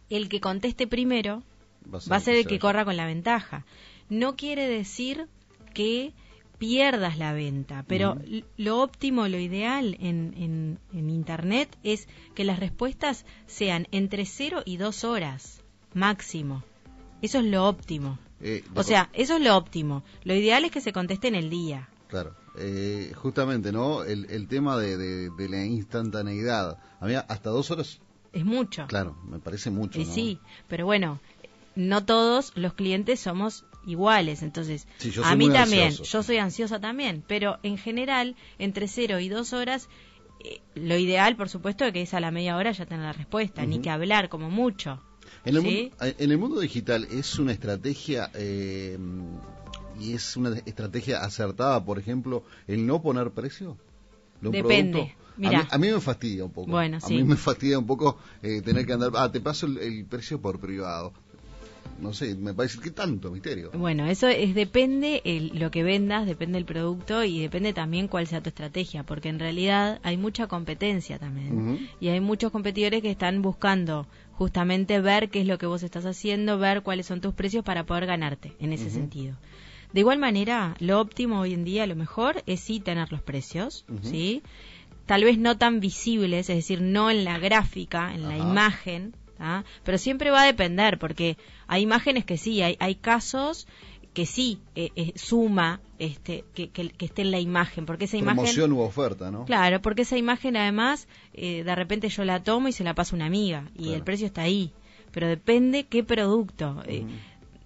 el 0.09 0.29
que 0.29 0.39
conteste 0.39 0.87
primero 0.87 1.43
va 2.11 2.17
a 2.17 2.19
ser 2.19 2.35
el 2.35 2.43
que 2.47 2.59
corra 2.59 2.85
con 2.85 2.95
la 2.97 3.05
ventaja. 3.05 3.65
No 4.09 4.35
quiere 4.35 4.67
decir 4.69 5.27
que 5.73 6.13
pierdas 6.57 7.17
la 7.17 7.33
venta, 7.33 7.85
pero 7.87 8.17
lo 8.57 8.81
óptimo, 8.81 9.27
lo 9.27 9.37
ideal 9.39 9.95
en, 9.99 10.33
en, 10.37 10.79
en 10.93 11.09
Internet 11.09 11.77
es 11.83 12.07
que 12.35 12.43
las 12.43 12.59
respuestas 12.59 13.25
sean 13.45 13.87
entre 13.91 14.25
0 14.25 14.63
y 14.65 14.77
2 14.77 15.03
horas 15.03 15.61
máximo. 15.93 16.63
Eso 17.21 17.39
es 17.39 17.45
lo 17.45 17.65
óptimo. 17.67 18.19
Eh, 18.41 18.63
O 18.75 18.83
sea, 18.83 19.09
eso 19.13 19.37
es 19.37 19.41
lo 19.41 19.57
óptimo. 19.57 20.03
Lo 20.23 20.33
ideal 20.35 20.65
es 20.65 20.71
que 20.71 20.81
se 20.81 20.93
conteste 20.93 21.27
en 21.27 21.35
el 21.35 21.49
día. 21.49 21.89
Claro, 22.07 22.35
eh, 22.57 23.11
justamente, 23.15 23.71
¿no? 23.71 24.03
El, 24.03 24.25
el 24.29 24.47
tema 24.47 24.77
de, 24.77 24.97
de- 24.97 25.29
de 25.31 25.49
la 25.49 25.65
instantaneidad. 25.65 26.77
A 26.99 27.05
mí 27.05 27.13
hasta 27.15 27.49
dos 27.49 27.69
horas, 27.71 27.99
Es 28.33 28.45
mucho. 28.45 28.85
claro, 28.87 29.15
me 29.27 29.39
parece 29.39 29.69
mucho. 29.71 29.99
Y 29.99 30.05
¿no? 30.05 30.13
sí, 30.13 30.39
pero 30.67 30.85
bueno, 30.85 31.19
no 31.75 32.05
todos 32.05 32.51
los 32.55 32.73
clientes 32.73 33.19
somos 33.19 33.65
iguales, 33.87 34.43
entonces 34.43 34.87
Sí, 34.99 35.11
a 35.23 35.35
mí 35.35 35.49
también, 35.49 35.87
ansioso. 35.87 36.03
yo 36.11 36.23
soy 36.23 36.37
ansiosa 36.37 36.79
también, 36.79 37.23
pero 37.27 37.57
en 37.63 37.77
general 37.77 38.35
entre 38.59 38.87
0 38.87 39.19
y 39.19 39.29
2 39.29 39.53
horas, 39.53 39.89
eh, 40.43 40.61
lo 40.75 40.97
ideal 40.97 41.35
por 41.35 41.49
supuesto 41.49 41.85
es 41.85 41.93
que 41.93 42.01
es 42.03 42.13
a 42.13 42.19
la 42.19 42.29
media 42.31 42.55
hora 42.57 42.71
ya 42.71 42.85
tener 42.85 43.03
la 43.05 43.13
respuesta, 43.13 43.65
ni 43.65 43.79
que 43.79 43.89
hablar 43.89 44.29
como 44.29 44.49
mucho. 44.51 45.01
En 45.45 45.55
el, 45.55 45.61
¿Sí? 45.61 45.91
mundo, 45.91 45.95
en 46.19 46.31
el 46.31 46.37
mundo 46.37 46.59
digital 46.59 47.07
es 47.09 47.39
una 47.39 47.51
estrategia 47.53 48.29
eh, 48.35 48.97
y 49.99 50.13
es 50.13 50.37
una 50.37 50.55
estrategia 50.65 51.23
acertada, 51.23 51.83
por 51.83 51.97
ejemplo, 51.99 52.43
el 52.67 52.85
no 52.85 53.01
poner 53.01 53.31
precio. 53.31 53.77
un 54.43 54.51
Depende. 54.51 54.91
producto. 54.91 55.17
A 55.37 55.39
Mirá. 55.39 55.59
mí, 55.59 55.67
a 55.71 55.77
mí 55.77 55.91
me 55.91 56.01
fastidia 56.01 56.43
un 56.45 56.51
poco. 56.51 56.71
Bueno, 56.71 56.97
a 56.97 56.99
sí. 57.01 57.13
mí 57.15 57.23
me 57.23 57.35
fastidia 57.35 57.77
un 57.79 57.85
poco 57.87 58.17
eh, 58.41 58.61
tener 58.61 58.85
que 58.85 58.93
andar. 58.93 59.11
Ah, 59.15 59.31
te 59.31 59.39
paso 59.39 59.65
el, 59.67 59.77
el 59.77 60.05
precio 60.05 60.41
por 60.41 60.59
privado. 60.59 61.13
No 61.99 62.13
sé, 62.13 62.35
me 62.35 62.53
parece 62.53 62.79
que 62.79 62.91
tanto 62.91 63.31
misterio. 63.31 63.71
Bueno, 63.73 64.05
eso 64.05 64.27
es 64.27 64.53
depende 64.53 65.21
el, 65.25 65.57
lo 65.57 65.71
que 65.71 65.83
vendas, 65.83 66.25
depende 66.25 66.57
el 66.57 66.65
producto 66.65 67.23
y 67.23 67.39
depende 67.39 67.73
también 67.73 68.07
cuál 68.07 68.27
sea 68.27 68.41
tu 68.41 68.49
estrategia, 68.49 69.03
porque 69.03 69.29
en 69.29 69.39
realidad 69.39 69.99
hay 70.03 70.17
mucha 70.17 70.47
competencia 70.47 71.19
también 71.19 71.89
y 71.99 72.09
hay 72.09 72.19
muchos 72.19 72.51
competidores 72.51 73.01
que 73.01 73.11
están 73.11 73.41
buscando 73.41 74.07
justamente 74.33 75.01
ver 75.01 75.29
qué 75.29 75.41
es 75.41 75.47
lo 75.47 75.57
que 75.57 75.65
vos 75.65 75.83
estás 75.83 76.05
haciendo, 76.05 76.59
ver 76.59 76.83
cuáles 76.83 77.07
son 77.07 77.21
tus 77.21 77.33
precios 77.33 77.63
para 77.63 77.85
poder 77.85 78.05
ganarte 78.05 78.53
en 78.59 78.73
ese 78.73 78.89
sentido. 78.89 79.35
De 79.93 80.01
igual 80.01 80.19
manera, 80.19 80.75
lo 80.79 80.99
óptimo 80.99 81.39
hoy 81.39 81.53
en 81.53 81.63
día, 81.63 81.87
lo 81.87 81.95
mejor 81.95 82.43
es 82.45 82.59
sí 82.59 82.79
tener 82.79 83.11
los 83.11 83.21
precios. 83.21 83.85
¿sí? 84.01 84.43
Tal 85.05 85.23
vez 85.23 85.37
no 85.37 85.57
tan 85.57 85.79
visibles, 85.79 86.49
es 86.49 86.57
decir, 86.57 86.81
no 86.81 87.09
en 87.09 87.23
la 87.23 87.39
gráfica, 87.39 88.13
en 88.13 88.27
la 88.27 88.37
imagen, 88.37 89.15
pero 89.83 89.97
siempre 89.97 90.31
va 90.31 90.41
a 90.43 90.45
depender, 90.45 90.97
porque 90.99 91.37
hay 91.67 91.81
imágenes 91.83 92.25
que 92.25 92.37
sí, 92.37 92.61
hay, 92.61 92.75
hay 92.79 92.95
casos 92.95 93.67
que 94.13 94.25
sí 94.25 94.59
eh, 94.75 94.89
eh, 94.95 95.13
suma 95.15 95.79
este 95.99 96.43
que, 96.55 96.69
que, 96.69 96.89
que 96.89 97.05
esté 97.05 97.21
en 97.21 97.29
la 97.31 97.39
imagen, 97.39 97.85
porque 97.85 98.05
esa 98.05 98.17
imagen... 98.17 98.37
Promoción 98.37 98.71
u 98.71 98.79
oferta, 98.81 99.29
¿no? 99.29 99.45
Claro, 99.45 99.79
porque 99.81 100.01
esa 100.03 100.17
imagen 100.17 100.57
además, 100.57 101.07
eh, 101.33 101.63
de 101.63 101.75
repente 101.75 102.09
yo 102.09 102.25
la 102.25 102.41
tomo 102.41 102.67
y 102.67 102.71
se 102.71 102.83
la 102.83 102.95
paso 102.95 103.15
a 103.15 103.17
una 103.17 103.27
amiga 103.27 103.65
y 103.75 103.83
Claro. 103.83 103.95
el 103.95 104.03
precio 104.03 104.25
está 104.27 104.41
ahí. 104.41 104.71
pero 105.11 105.27
depende 105.27 105.85
qué 105.85 106.03
producto. 106.03 106.83
Eh, 106.87 107.05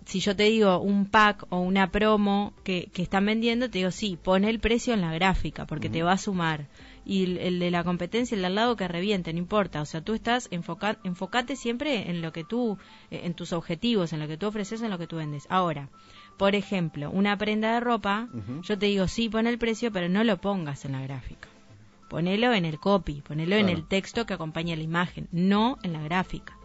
si 0.05 0.19
yo 0.19 0.35
te 0.35 0.43
digo 0.43 0.79
un 0.79 1.05
pack 1.05 1.45
o 1.49 1.59
una 1.59 1.89
promo 1.91 2.53
que, 2.63 2.89
que 2.93 3.01
están 3.01 3.25
vendiendo, 3.25 3.69
te 3.69 3.79
digo, 3.79 3.91
sí, 3.91 4.17
pone 4.21 4.49
el 4.49 4.59
precio 4.59 4.93
en 4.93 5.01
la 5.01 5.13
gráfica, 5.13 5.65
porque 5.65 5.89
te 5.89 6.03
va 6.03 6.13
a 6.13 6.17
sumar. 6.17 6.67
Y 7.03 7.37
el, 7.39 7.59
de 7.59 7.71
la 7.71 7.83
competencia, 7.83 8.35
el 8.35 8.41
de 8.41 8.47
al 8.47 8.55
lado 8.55 8.75
que 8.75 8.87
reviente, 8.87 9.33
no 9.33 9.39
importa. 9.39 9.81
O 9.81 9.85
sea, 9.85 10.01
tú 10.01 10.13
estás, 10.13 10.47
enfoca, 10.51 10.99
enfocate 11.03 11.55
siempre 11.55 12.09
en 12.09 12.21
lo 12.21 12.31
que 12.31 12.43
tú, 12.43 12.77
eh, 13.09 13.21
en 13.23 13.33
tus 13.33 13.53
objetivos, 13.53 14.13
en 14.13 14.19
lo 14.19 14.27
que 14.27 14.37
tú 14.37 14.47
ofreces, 14.47 14.81
en 14.81 14.91
lo 14.91 14.97
que 14.97 15.07
tú 15.07 15.17
vendes. 15.17 15.47
Ahora, 15.49 15.89
por 16.37 16.55
ejemplo, 16.55 17.09
una 17.11 17.37
prenda 17.37 17.73
de 17.73 17.79
ropa, 17.79 18.27
yo 18.63 18.77
te 18.77 18.85
digo, 18.85 19.07
sí, 19.07 19.29
pone 19.29 19.49
el 19.49 19.57
precio, 19.57 19.91
pero 19.91 20.09
no 20.09 20.23
lo 20.23 20.37
pongas 20.41 20.85
en 20.85 20.93
la 20.93 21.01
gráfica. 21.01 21.49
Ponelo 22.09 22.53
en 22.53 22.65
el 22.65 22.79
copy, 22.79 23.21
ponelo 23.21 23.55
en 23.55 23.69
el 23.69 23.87
texto 23.87 24.25
que 24.25 24.33
acompaña 24.33 24.75
la 24.75 24.83
imagen, 24.83 25.27
no 25.31 25.77
en 25.83 25.93
la 25.93 26.01
gráfica. 26.01 26.57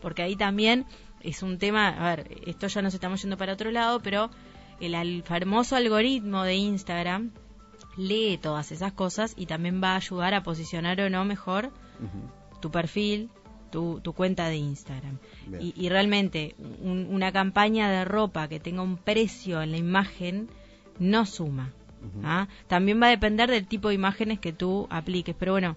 Porque 0.00 0.22
ahí 0.22 0.36
también 0.36 0.86
es 1.22 1.42
un 1.42 1.58
tema, 1.58 1.88
a 1.88 2.16
ver, 2.16 2.38
esto 2.46 2.66
ya 2.66 2.82
nos 2.82 2.94
estamos 2.94 3.20
yendo 3.22 3.36
para 3.36 3.54
otro 3.54 3.70
lado, 3.70 4.00
pero 4.00 4.30
el, 4.80 5.22
famoso 5.22 5.76
algoritmo 5.76 6.42
de 6.42 6.54
Instagram 6.54 7.32
lee 7.96 8.38
todas 8.38 8.72
esas 8.72 8.92
cosas 8.92 9.34
y 9.36 9.46
también 9.46 9.82
va 9.82 9.92
a 9.92 9.96
ayudar 9.96 10.34
a 10.34 10.42
posicionar 10.42 11.00
o 11.00 11.10
no 11.10 11.24
mejor 11.24 11.70
tu 12.60 12.70
perfil, 12.70 13.30
tu, 13.70 14.00
cuenta 14.14 14.48
de 14.48 14.56
Instagram. 14.56 15.18
Y, 15.60 15.88
realmente 15.88 16.54
una 16.82 17.32
campaña 17.32 17.90
de 17.90 18.04
ropa 18.04 18.48
que 18.48 18.60
tenga 18.60 18.82
un 18.82 18.96
precio 18.96 19.62
en 19.62 19.72
la 19.72 19.78
imagen 19.78 20.48
no 20.98 21.26
suma. 21.26 21.72
¿ah? 22.22 22.48
También 22.68 23.00
va 23.00 23.06
a 23.06 23.10
depender 23.10 23.50
del 23.50 23.66
tipo 23.66 23.88
de 23.88 23.94
imágenes 23.94 24.38
que 24.38 24.52
tú 24.52 24.86
apliques, 24.90 25.34
pero 25.38 25.52
bueno, 25.52 25.76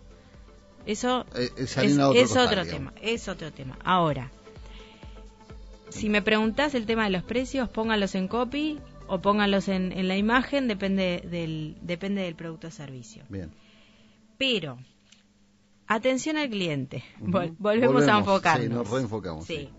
eso 0.86 1.26
eh, 1.36 1.50
eh, 1.58 1.64
es, 1.64 2.36
otro 2.36 2.66
tema. 2.66 2.94
Es 3.02 3.28
otro 3.28 3.52
tema. 3.52 3.78
Ahora, 3.84 4.30
si 5.90 6.10
me 6.10 6.22
preguntas 6.22 6.76
el 6.76 6.86
tema 6.86 7.06
de 7.06 7.12
los 7.12 7.24
precios, 7.24 7.70
póngalos 7.70 8.16
en 8.16 8.28
copy 8.28 8.78
o 9.08 9.22
póngalos 9.22 9.68
en, 9.68 10.08
la 10.08 10.18
imagen, 10.18 10.68
depende 10.68 11.24
del, 11.30 11.78
depende 11.82 12.22
del 12.24 12.36
producto 12.36 12.68
o 12.68 12.72
servicio. 12.72 13.24
Bien. 13.30 13.52
Pero, 14.38 14.78
atención 15.88 16.38
al 16.38 16.50
cliente. 16.50 17.04
volvemos, 17.20 18.08
a 18.08 18.18
enfocarnos. 18.20 18.68
Sí, 18.68 18.74
nos 18.74 18.90
reenfocamos. 18.90 19.46
Sí. 19.46 19.70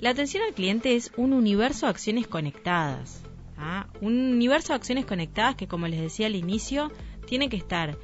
La 0.00 0.10
atención 0.10 0.42
al 0.42 0.54
cliente 0.54 0.94
es 0.94 1.12
un 1.16 1.32
universo 1.32 1.86
de 1.86 1.90
acciones 1.90 2.26
conectadas. 2.26 3.22
¿ah? 3.56 3.86
Un 4.00 4.32
universo 4.34 4.72
de 4.72 4.76
acciones 4.76 5.06
conectadas 5.06 5.54
que, 5.54 5.66
como 5.66 5.88
les 5.88 6.00
decía 6.00 6.26
al 6.26 6.36
inicio, 6.36 6.90
tiene 7.26 7.48
que 7.48 7.56
estar 7.56 7.96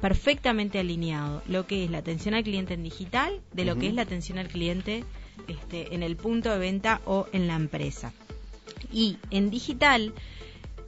perfectamente 0.00 0.78
alineado 0.78 1.42
lo 1.46 1.66
que 1.66 1.84
es 1.84 1.90
la 1.90 1.98
atención 1.98 2.34
al 2.34 2.42
cliente 2.42 2.74
en 2.74 2.82
digital 2.82 3.40
de 3.52 3.64
lo 3.64 3.76
que 3.76 3.88
es 3.88 3.94
la 3.94 4.02
atención 4.02 4.38
al 4.38 4.48
cliente 4.48 5.04
este, 5.48 5.94
en 5.94 6.02
el 6.02 6.16
punto 6.16 6.50
de 6.50 6.58
venta 6.58 7.00
o 7.04 7.26
en 7.32 7.46
la 7.46 7.54
empresa. 7.54 8.12
Y 8.92 9.18
en 9.30 9.50
digital, 9.50 10.12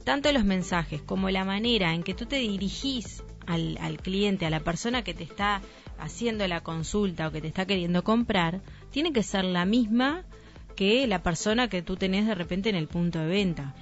tanto 0.03 0.31
los 0.31 0.45
mensajes 0.45 1.01
como 1.01 1.29
la 1.29 1.45
manera 1.45 1.93
en 1.93 2.03
que 2.03 2.13
tú 2.13 2.25
te 2.25 2.37
dirigís 2.37 3.23
al, 3.47 3.77
al 3.79 3.97
cliente, 3.97 4.45
a 4.45 4.49
la 4.49 4.59
persona 4.59 5.03
que 5.03 5.13
te 5.13 5.23
está 5.23 5.61
haciendo 5.99 6.47
la 6.47 6.61
consulta 6.61 7.27
o 7.27 7.31
que 7.31 7.41
te 7.41 7.47
está 7.47 7.65
queriendo 7.65 8.03
comprar, 8.03 8.61
tiene 8.91 9.13
que 9.13 9.23
ser 9.23 9.45
la 9.45 9.65
misma 9.65 10.23
que 10.75 11.07
la 11.07 11.23
persona 11.23 11.69
que 11.69 11.81
tú 11.81 11.95
tenés 11.95 12.27
de 12.27 12.35
repente 12.35 12.69
en 12.69 12.75
el 12.75 12.87
punto 12.87 13.19
de 13.19 13.27
venta. 13.27 13.75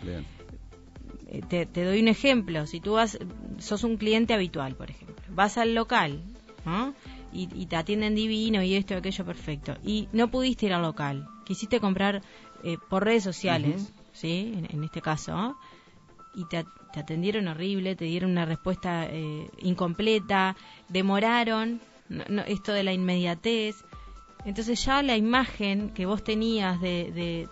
Eh, 1.27 1.41
te, 1.50 1.65
te, 1.65 1.83
doy 1.83 2.00
un 2.00 2.07
ejemplo. 2.07 2.67
Si 2.67 2.79
tú 2.79 2.93
vas, 2.93 3.17
sos 3.57 3.83
un 3.83 3.98
cliente 3.98 4.33
habitual, 4.33 4.75
por 4.75 4.91
ejemplo, 4.91 5.15
vas 5.29 5.57
al 5.57 5.74
local, 5.74 6.22
¿no? 6.65 6.93
y, 7.33 7.65
te 7.65 7.75
atienden 7.75 8.15
divino 8.15 8.62
y 8.63 8.75
esto 8.75 8.93
y 8.93 8.98
aquello 8.98 9.25
perfecto. 9.25 9.75
Y 9.83 10.07
no 10.13 10.29
pudiste 10.29 10.67
ir 10.67 10.74
al 10.74 10.83
local, 10.83 11.27
quisiste 11.45 11.79
comprar 11.79 12.22
eh, 12.63 12.77
por 12.89 13.03
redes 13.03 13.24
sociales, 13.24 13.91
¿sí? 14.13 14.53
En, 14.70 14.84
este 14.84 15.01
caso, 15.01 15.58
y 16.34 16.46
te, 16.46 16.65
atendieron 16.96 17.48
horrible, 17.48 17.96
te 17.96 18.05
dieron 18.05 18.32
una 18.32 18.46
respuesta 18.46 19.05
eh, 19.05 19.50
incompleta, 19.60 20.55
demoraron, 20.89 21.82
esto 22.48 22.72
de 22.72 22.84
la 22.84 22.93
inmediatez. 22.93 23.84
Entonces 24.46 24.84
ya 24.86 25.01
la 25.01 25.15
imagen 25.17 25.90
que 25.90 26.05
vos 26.05 26.24
tenías 26.24 26.79
de, 26.81 27.48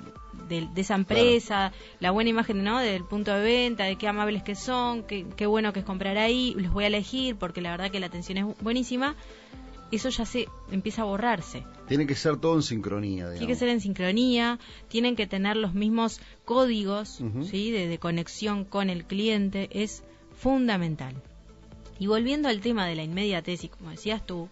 de, 0.50 0.70
esa 0.76 0.96
empresa, 0.96 1.72
la 2.00 2.12
buena 2.12 2.30
imagen 2.30 2.64
¿no? 2.64 2.80
del 2.80 3.06
punto 3.06 3.34
de 3.34 3.42
venta, 3.42 3.86
de 3.86 3.96
qué 3.96 4.08
amables 4.08 4.44
que 4.44 4.56
son, 4.56 5.04
qué, 5.04 5.26
qué 5.36 5.46
bueno 5.46 5.72
que 5.72 5.80
es 5.80 5.86
comprar 5.86 6.18
ahí, 6.18 6.54
los 6.58 6.74
voy 6.74 6.84
a 6.84 6.88
elegir 6.88 7.38
porque 7.38 7.62
la 7.62 7.72
verdad 7.72 7.92
que 7.92 8.02
la 8.02 8.08
atención 8.08 8.38
es 8.38 8.46
buenísima, 8.62 9.16
eso 9.96 10.10
ya 10.10 10.26
se 10.26 10.48
empieza 10.72 11.02
a 11.02 11.06
borrarse. 11.06 11.64
Tiene 11.88 12.08
que 12.08 12.16
ser 12.16 12.38
todo 12.38 12.56
en 12.56 12.64
sincronía. 12.64 13.32
Tiene 13.32 13.48
que 13.48 13.56
ser 13.56 13.70
en 13.70 13.82
sincronía, 13.82 14.60
tienen 14.88 15.16
que 15.16 15.28
tener 15.28 15.58
los 15.58 15.74
mismos 15.74 16.20
códigos 16.46 17.22
¿sí? 17.50 17.72
de, 17.72 17.88
de 17.88 17.98
conexión 17.98 18.66
con 18.66 18.90
el 18.90 19.06
cliente, 19.06 19.70
es 19.72 20.04
fundamental. 20.38 21.16
Y 22.00 22.08
volviendo 22.08 22.50
al 22.50 22.62
tema 22.62 22.88
de 22.88 22.96
la 22.96 23.04
inmediatez, 23.04 23.64
y 23.64 23.70
como 23.70 23.92
decías 23.92 24.26
tú, 24.26 24.50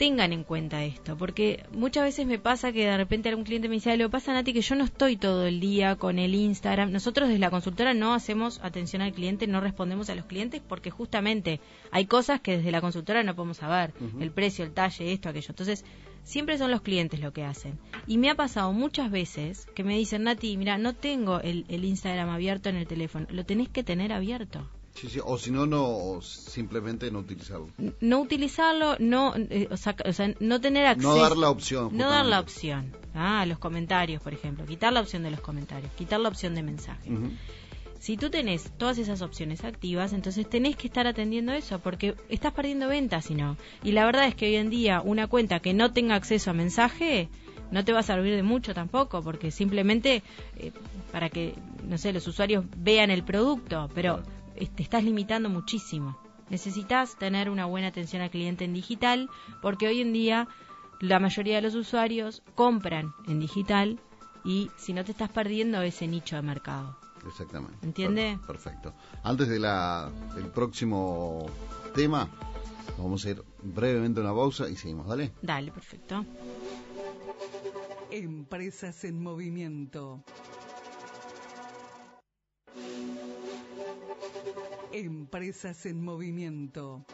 tengan 0.00 0.32
en 0.32 0.44
cuenta 0.44 0.82
esto, 0.82 1.14
porque 1.14 1.66
muchas 1.72 2.04
veces 2.04 2.26
me 2.26 2.38
pasa 2.38 2.72
que 2.72 2.86
de 2.86 2.96
repente 2.96 3.28
algún 3.28 3.44
cliente 3.44 3.68
me 3.68 3.74
dice, 3.74 3.94
lo 3.98 4.08
pasa 4.08 4.32
Nati 4.32 4.54
que 4.54 4.62
yo 4.62 4.74
no 4.74 4.84
estoy 4.84 5.18
todo 5.18 5.44
el 5.44 5.60
día 5.60 5.96
con 5.96 6.18
el 6.18 6.34
Instagram. 6.34 6.90
Nosotros 6.90 7.28
desde 7.28 7.38
la 7.38 7.50
consultora 7.50 7.92
no 7.92 8.14
hacemos 8.14 8.60
atención 8.62 9.02
al 9.02 9.12
cliente, 9.12 9.46
no 9.46 9.60
respondemos 9.60 10.08
a 10.08 10.14
los 10.14 10.24
clientes 10.24 10.62
porque 10.66 10.90
justamente 10.90 11.60
hay 11.90 12.06
cosas 12.06 12.40
que 12.40 12.56
desde 12.56 12.70
la 12.70 12.80
consultora 12.80 13.22
no 13.24 13.36
podemos 13.36 13.58
saber, 13.58 13.92
el 14.18 14.30
precio, 14.30 14.64
el 14.64 14.72
talle, 14.72 15.12
esto, 15.12 15.28
aquello. 15.28 15.50
Entonces, 15.50 15.84
siempre 16.24 16.56
son 16.56 16.70
los 16.70 16.80
clientes 16.80 17.20
lo 17.20 17.34
que 17.34 17.44
hacen. 17.44 17.78
Y 18.06 18.16
me 18.16 18.30
ha 18.30 18.34
pasado 18.34 18.72
muchas 18.72 19.10
veces 19.10 19.66
que 19.74 19.84
me 19.84 19.98
dicen, 19.98 20.22
Nati, 20.22 20.56
mira, 20.56 20.78
no 20.78 20.94
tengo 20.94 21.42
el, 21.42 21.66
el 21.68 21.84
Instagram 21.84 22.30
abierto 22.30 22.70
en 22.70 22.76
el 22.76 22.86
teléfono, 22.86 23.26
lo 23.28 23.44
tenés 23.44 23.68
que 23.68 23.84
tener 23.84 24.14
abierto. 24.14 24.66
O 25.24 25.38
si 25.38 25.50
no, 25.50 25.66
no, 25.66 26.20
simplemente 26.22 27.10
no 27.10 27.20
utilizarlo. 27.20 27.68
No 28.00 28.20
utilizarlo, 28.20 28.96
no, 28.98 29.34
eh, 29.36 29.68
o, 29.70 29.76
sea, 29.76 29.94
no 30.40 30.60
tener 30.60 30.86
acceso. 30.86 31.14
No 31.14 31.22
dar 31.22 31.36
la 31.36 31.50
opción. 31.50 31.96
No 31.96 32.10
dar 32.10 32.26
la 32.26 32.40
opción. 32.40 32.92
Ah, 33.14 33.40
a 33.40 33.46
los 33.46 33.58
comentarios, 33.58 34.22
por 34.22 34.34
ejemplo. 34.34 34.64
Quitar 34.66 34.92
la 34.92 35.00
opción 35.00 35.22
de 35.22 35.30
los 35.30 35.40
comentarios. 35.40 35.90
Quitar 35.92 36.20
la 36.20 36.28
opción 36.28 36.54
de 36.54 36.62
mensaje. 36.62 37.10
Si 37.98 38.16
tú 38.16 38.30
tenés 38.30 38.70
todas 38.78 38.96
esas 38.96 39.20
opciones 39.20 39.64
activas, 39.64 40.14
entonces 40.14 40.48
tenés 40.48 40.76
que 40.76 40.86
estar 40.86 41.06
atendiendo 41.06 41.52
eso, 41.52 41.80
porque 41.80 42.14
estás 42.30 42.52
perdiendo 42.54 42.88
ventas 42.88 43.26
si 43.26 43.34
no. 43.34 43.58
Y 43.84 43.92
la 43.92 44.06
verdad 44.06 44.26
es 44.26 44.34
que 44.34 44.46
hoy 44.46 44.56
en 44.56 44.70
día 44.70 45.02
una 45.04 45.26
cuenta 45.26 45.60
que 45.60 45.74
no 45.74 45.92
tenga 45.92 46.14
acceso 46.14 46.50
a 46.50 46.54
mensaje 46.54 47.28
no 47.70 47.84
te 47.84 47.92
va 47.92 48.00
a 48.00 48.02
servir 48.02 48.34
de 48.34 48.42
mucho 48.42 48.74
tampoco, 48.74 49.22
porque 49.22 49.50
simplemente 49.50 50.22
eh, 50.56 50.72
para 51.12 51.28
que, 51.28 51.54
no 51.86 51.98
sé, 51.98 52.12
los 52.12 52.26
usuarios 52.26 52.64
vean 52.76 53.10
el 53.10 53.22
producto, 53.22 53.90
pero 53.94 54.22
te 54.66 54.82
estás 54.82 55.04
limitando 55.04 55.48
muchísimo. 55.48 56.18
Necesitas 56.50 57.16
tener 57.16 57.48
una 57.48 57.66
buena 57.66 57.88
atención 57.88 58.22
al 58.22 58.30
cliente 58.30 58.64
en 58.64 58.74
digital 58.74 59.30
porque 59.62 59.86
hoy 59.86 60.00
en 60.00 60.12
día 60.12 60.48
la 61.00 61.18
mayoría 61.18 61.56
de 61.56 61.62
los 61.62 61.74
usuarios 61.74 62.42
compran 62.54 63.14
en 63.26 63.40
digital 63.40 64.00
y 64.44 64.70
si 64.76 64.92
no 64.92 65.04
te 65.04 65.12
estás 65.12 65.30
perdiendo 65.30 65.80
ese 65.82 66.06
nicho 66.06 66.36
de 66.36 66.42
mercado. 66.42 66.96
Exactamente. 67.26 67.86
¿Entiende? 67.86 68.38
Perfecto. 68.46 68.94
Antes 69.22 69.48
de 69.48 69.58
la, 69.58 70.10
del 70.34 70.46
próximo 70.46 71.46
tema, 71.94 72.28
vamos 72.98 73.24
a 73.24 73.30
ir 73.30 73.42
brevemente 73.62 74.20
a 74.20 74.24
una 74.24 74.34
pausa 74.34 74.68
y 74.68 74.76
seguimos, 74.76 75.06
¿dale? 75.06 75.32
Dale, 75.42 75.70
perfecto. 75.70 76.24
Empresas 78.10 79.04
en 79.04 79.22
movimiento. 79.22 80.24
Empresas 84.92 85.86
en 85.86 86.02
movimiento. 86.02 87.04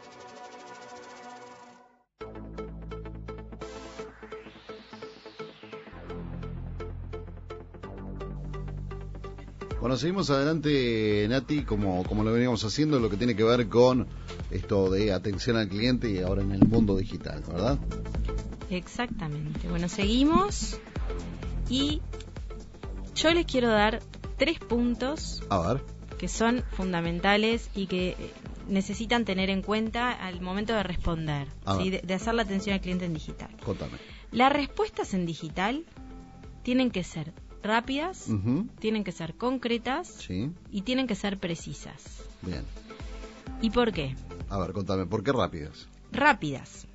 Bueno, 9.79 9.97
seguimos 9.99 10.31
adelante, 10.31 11.27
Nati, 11.29 11.62
como, 11.65 12.03
como 12.05 12.25
lo 12.25 12.33
veníamos 12.33 12.65
haciendo, 12.65 12.99
lo 12.99 13.11
que 13.11 13.19
tiene 13.19 13.37
que 13.37 13.45
ver 13.45 13.69
con 13.69 14.07
esto 14.51 14.91
de 14.91 15.12
atención 15.12 15.57
al 15.57 15.69
cliente 15.69 16.11
y 16.11 16.19
ahora 16.21 16.43
en 16.43 16.53
el 16.53 16.67
mundo 16.67 16.97
digital, 16.97 17.45
¿verdad? 17.47 17.79
Exactamente. 18.71 19.69
Bueno, 19.69 19.89
seguimos 19.89 20.81
y 21.69 22.01
yo 23.15 23.33
les 23.33 23.45
quiero 23.45 23.69
dar 23.69 24.03
tres 24.39 24.59
puntos. 24.61 25.45
A 25.51 25.75
ver 25.75 25.96
que 26.19 26.29
son 26.29 26.65
fundamentales 26.73 27.71
y 27.75 27.87
que 27.87 28.11
eh, 28.11 28.17
necesitan 28.69 29.25
tener 29.25 29.51
en 29.51 29.63
cuenta 29.63 30.13
al 30.13 30.41
momento 30.41 30.75
de 30.75 30.83
responder, 30.83 31.49
de, 32.03 32.15
hacer 32.15 32.35
la 32.35 32.43
atención 32.43 32.75
al 32.75 32.81
cliente 32.81 33.05
en 33.05 33.15
digital. 33.15 33.51
Las 34.33 34.53
respuestas 34.53 35.15
en 35.15 35.27
digital 35.27 35.85
tienen 36.63 36.91
que 36.91 37.05
ser 37.05 37.33
rápidas, 37.63 38.29
tienen 38.79 39.05
que 39.05 39.13
ser 39.13 39.35
concretas 39.35 40.27
y 40.71 40.83
tienen 40.83 41.07
que 41.07 41.15
ser 41.15 41.39
precisas. 41.39 42.23
Bien. 42.43 42.65
¿Y 43.61 43.71
por 43.71 43.93
qué? 43.93 44.15
A 44.51 44.59
ver, 44.59 44.73
contame, 44.73 45.07
¿por 45.07 45.23
qué 45.23 45.33
rápidas? 45.33 45.89
Rápidas. 46.13 46.87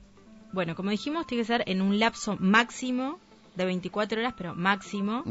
Bueno, 0.54 0.76
como 0.76 0.90
dijimos, 0.90 1.28
tiene 1.28 1.44
que 1.44 1.48
ser 1.48 1.64
en 1.68 1.82
un 1.82 2.00
lapso 2.00 2.38
máximo 2.40 3.20
de 3.56 3.66
24 3.66 4.20
horas, 4.20 4.34
pero 4.38 4.56
máximo, 4.56 5.24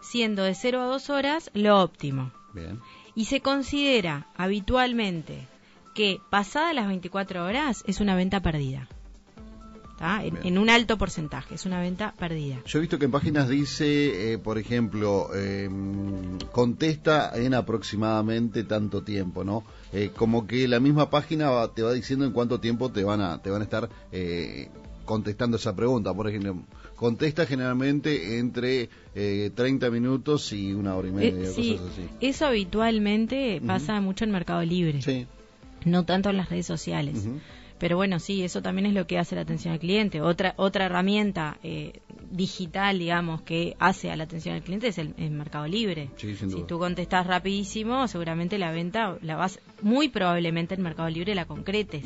siendo 0.00 0.42
de 0.42 0.54
0 0.54 0.80
a 0.80 0.86
2 0.86 1.10
horas 1.10 1.50
lo 1.54 1.80
óptimo. 1.80 2.32
Bien. 2.52 2.80
Y 3.14 3.26
se 3.26 3.40
considera 3.40 4.26
habitualmente 4.36 5.46
que 5.94 6.18
pasada 6.30 6.72
las 6.72 6.86
24 6.88 7.44
horas 7.44 7.84
es 7.86 8.00
una 8.00 8.14
venta 8.16 8.40
perdida. 8.40 8.88
En, 10.24 10.36
en 10.42 10.58
un 10.58 10.68
alto 10.68 10.98
porcentaje, 10.98 11.54
es 11.54 11.64
una 11.64 11.80
venta 11.80 12.12
perdida. 12.18 12.56
Yo 12.66 12.78
he 12.78 12.80
visto 12.80 12.98
que 12.98 13.04
en 13.04 13.12
páginas 13.12 13.48
dice, 13.48 14.32
eh, 14.32 14.38
por 14.38 14.58
ejemplo, 14.58 15.28
eh, 15.32 15.70
contesta 16.50 17.30
en 17.36 17.54
aproximadamente 17.54 18.64
tanto 18.64 19.02
tiempo, 19.04 19.44
¿no? 19.44 19.62
Eh, 19.92 20.10
como 20.16 20.46
que 20.48 20.66
la 20.66 20.80
misma 20.80 21.08
página 21.08 21.50
va- 21.50 21.72
te 21.72 21.82
va 21.82 21.92
diciendo 21.92 22.24
en 22.24 22.32
cuánto 22.32 22.58
tiempo 22.58 22.90
te 22.90 23.04
van 23.04 23.20
a, 23.20 23.40
te 23.42 23.50
van 23.50 23.60
a 23.60 23.64
estar 23.64 23.88
eh, 24.10 24.70
contestando 25.12 25.58
esa 25.58 25.76
pregunta. 25.76 26.14
Por 26.14 26.26
ejemplo, 26.28 26.56
contesta 26.96 27.44
generalmente 27.44 28.38
entre 28.38 28.88
eh, 29.14 29.50
30 29.54 29.90
minutos 29.90 30.52
y 30.54 30.72
una 30.72 30.94
hora 30.96 31.08
y 31.08 31.12
media, 31.12 31.42
Eh, 31.48 31.52
sí, 31.54 31.72
cosas 31.76 31.92
así. 31.92 32.08
eso 32.20 32.46
habitualmente 32.46 33.60
pasa 33.66 34.00
mucho 34.00 34.24
en 34.24 34.30
Mercado 34.30 34.62
Libre, 34.64 35.02
Sí. 35.02 35.26
no 35.84 36.04
tanto 36.04 36.30
en 36.30 36.38
las 36.38 36.48
redes 36.48 36.64
sociales. 36.66 37.26
Pero 37.82 37.96
bueno, 37.96 38.20
sí, 38.20 38.44
eso 38.44 38.62
también 38.62 38.86
es 38.86 38.94
lo 38.94 39.08
que 39.08 39.18
hace 39.18 39.34
la 39.34 39.40
atención 39.40 39.74
al 39.74 39.80
cliente. 39.80 40.20
Otra 40.20 40.54
otra 40.56 40.86
herramienta 40.86 41.58
eh, 41.64 41.98
digital, 42.30 42.96
digamos, 42.96 43.42
que 43.42 43.74
hace 43.80 44.08
a 44.12 44.14
la 44.14 44.22
atención 44.22 44.54
al 44.54 44.62
cliente 44.62 44.86
es 44.86 44.98
el, 44.98 45.14
el 45.18 45.32
Mercado 45.32 45.66
Libre. 45.66 46.08
Sí, 46.16 46.36
sin 46.36 46.52
si 46.52 46.62
tú 46.62 46.78
contestás 46.78 47.26
rapidísimo, 47.26 48.06
seguramente 48.06 48.56
la 48.56 48.70
venta 48.70 49.18
la 49.20 49.34
vas 49.34 49.58
muy 49.80 50.10
probablemente 50.10 50.76
en 50.76 50.82
Mercado 50.82 51.08
Libre 51.08 51.34
la 51.34 51.46
concretes, 51.46 52.04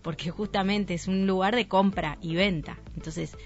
porque 0.00 0.30
justamente 0.30 0.94
es 0.94 1.08
un 1.08 1.26
lugar 1.26 1.54
de 1.54 1.68
compra 1.68 2.16
y 2.22 2.34
venta. 2.34 2.78
Entonces, 2.96 3.36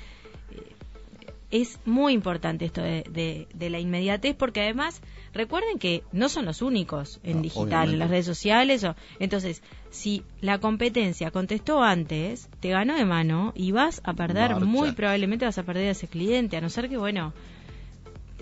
es 1.53 1.79
muy 1.85 2.13
importante 2.15 2.65
esto 2.65 2.83
de, 2.83 3.05
de- 3.11 3.47
de 3.55 3.71
la 3.71 3.79
inmediatez 3.79 4.35
porque 4.35 4.63
además 4.63 5.01
recuerden 5.33 5.79
que 5.79 6.03
no 6.11 6.29
son 6.29 6.47
los 6.47 6.63
únicos 6.63 7.21
en 7.23 7.37
No, 7.37 7.43
digital, 7.43 7.67
obviamente. 7.69 7.93
en 7.93 7.99
las 8.01 8.11
redes 8.11 8.27
sociales. 8.27 8.83
O, 8.85 8.97
entonces, 9.21 9.63
si 9.91 10.25
la 10.41 10.59
competencia 10.59 11.31
contestó 11.31 11.83
antes, 11.83 12.49
te 12.61 12.71
ganó 12.71 12.97
de 12.97 13.05
mano 13.05 13.53
y 13.55 13.71
vas 13.71 14.01
a 14.03 14.15
perder, 14.15 14.51
Marcha. 14.53 14.65
muy 14.65 14.93
probablemente 14.93 15.45
vas 15.45 15.59
a 15.59 15.63
perder 15.63 15.89
a 15.89 15.91
ese 15.93 16.09
cliente, 16.09 16.57
a 16.57 16.61
no 16.61 16.69
ser 16.71 16.89
que, 16.89 16.97
bueno, 16.97 17.33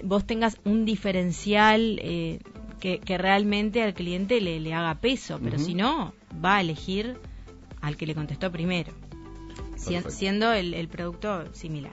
vos 0.03 0.25
tengas 0.27 0.59
un 0.65 0.85
diferencial 0.85 1.99
eh, 2.03 2.39
que, 2.79 3.01
que 3.01 3.19
realmente 3.19 3.83
al 3.83 3.93
cliente 3.95 4.41
le, 4.41 4.61
le 4.61 4.73
haga 4.73 4.95
peso, 4.95 5.39
pero 5.43 5.59
si 5.59 5.75
no, 5.75 6.15
va 6.43 6.57
a 6.57 6.61
elegir 6.61 7.17
al 7.83 7.97
que 7.97 8.07
le 8.07 8.15
contestó 8.15 8.51
primero, 8.53 8.93
si- 9.77 9.99
siendo 10.11 10.53
el, 10.53 10.75
el 10.75 10.89
producto 10.89 11.53
similar. 11.55 11.93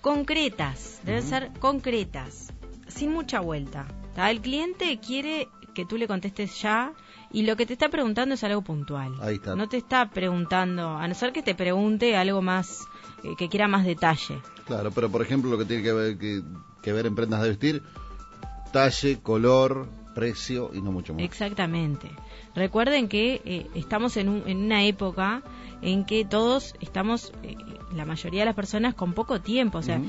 Concretas, 0.00 1.00
deben 1.04 1.22
ser 1.22 1.50
concretas, 1.58 2.52
sin 2.86 3.12
mucha 3.12 3.40
vuelta. 3.40 3.86
¿tá? 4.14 4.30
El 4.30 4.40
cliente 4.40 4.98
quiere 5.00 5.48
que 5.74 5.84
tú 5.84 5.96
le 5.96 6.06
contestes 6.06 6.60
ya 6.60 6.92
y 7.30 7.42
lo 7.42 7.56
que 7.56 7.66
te 7.66 7.72
está 7.72 7.88
preguntando 7.88 8.34
es 8.34 8.44
algo 8.44 8.62
puntual. 8.62 9.12
Ahí 9.20 9.36
está. 9.36 9.54
No 9.54 9.68
te 9.68 9.76
está 9.76 10.10
preguntando, 10.10 10.96
a 10.96 11.06
no 11.06 11.14
ser 11.14 11.32
que 11.32 11.42
te 11.42 11.54
pregunte 11.54 12.16
algo 12.16 12.42
más, 12.42 12.86
eh, 13.22 13.34
que 13.36 13.48
quiera 13.48 13.68
más 13.68 13.84
detalle. 13.84 14.40
Claro, 14.66 14.90
pero 14.92 15.10
por 15.10 15.22
ejemplo 15.22 15.50
lo 15.50 15.58
que 15.58 15.64
tiene 15.64 15.82
que 15.82 15.92
ver, 15.92 16.18
que, 16.18 16.42
que 16.82 16.92
ver 16.92 17.06
en 17.06 17.14
prendas 17.14 17.42
de 17.42 17.48
vestir, 17.48 17.82
talle, 18.72 19.20
color, 19.20 19.88
precio 20.18 20.70
y 20.74 20.80
no 20.80 20.90
mucho 20.92 21.14
más. 21.14 21.22
Exactamente. 21.22 22.08
Recuerden 22.54 23.08
que 23.08 23.40
eh, 23.44 23.66
estamos 23.74 24.16
en, 24.16 24.28
un- 24.28 24.42
en 24.46 24.58
una 24.58 24.84
época 24.84 25.42
en 25.82 26.04
que 26.04 26.24
todos 26.24 26.74
estamos, 26.80 27.32
eh, 27.42 27.56
la 27.94 28.04
mayoría 28.04 28.40
de 28.40 28.46
las 28.46 28.54
personas, 28.56 28.94
con 28.94 29.12
poco 29.12 29.40
tiempo, 29.40 29.78
o 29.78 29.82
sea, 29.82 30.00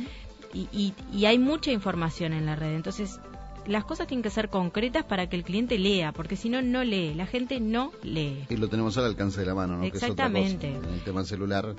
y, 0.53 0.67
y- 0.71 0.93
y 1.13 1.25
hay 1.25 1.37
mucha 1.37 1.71
información 1.71 2.33
en 2.33 2.45
la 2.45 2.55
red. 2.55 2.73
Entonces, 2.75 3.19
las 3.67 3.85
cosas 3.85 4.07
tienen 4.07 4.23
que 4.23 4.31
ser 4.31 4.49
concretas 4.49 5.03
para 5.03 5.29
que 5.29 5.35
el 5.35 5.43
cliente 5.43 5.77
lea, 5.77 6.11
porque 6.11 6.35
si 6.35 6.49
no, 6.49 6.61
no 6.63 6.83
lee. 6.83 7.13
La 7.13 7.27
gente 7.27 7.59
no 7.59 7.91
lee. 8.01 8.45
Y 8.49 8.55
lo 8.57 8.67
tenemos 8.67 8.97
al 8.97 9.05
alcance 9.05 9.41
de 9.41 9.45
la 9.45 9.53
mano, 9.53 9.75
¿no? 9.77 9.81
Que 9.83 9.89
es 9.89 10.03
otra 10.03 10.27
cosa. 10.27 10.39
Exactamente. 10.39 10.87
En 10.87 10.93
el 10.95 11.01
tema 11.03 11.23
celular 11.23 11.75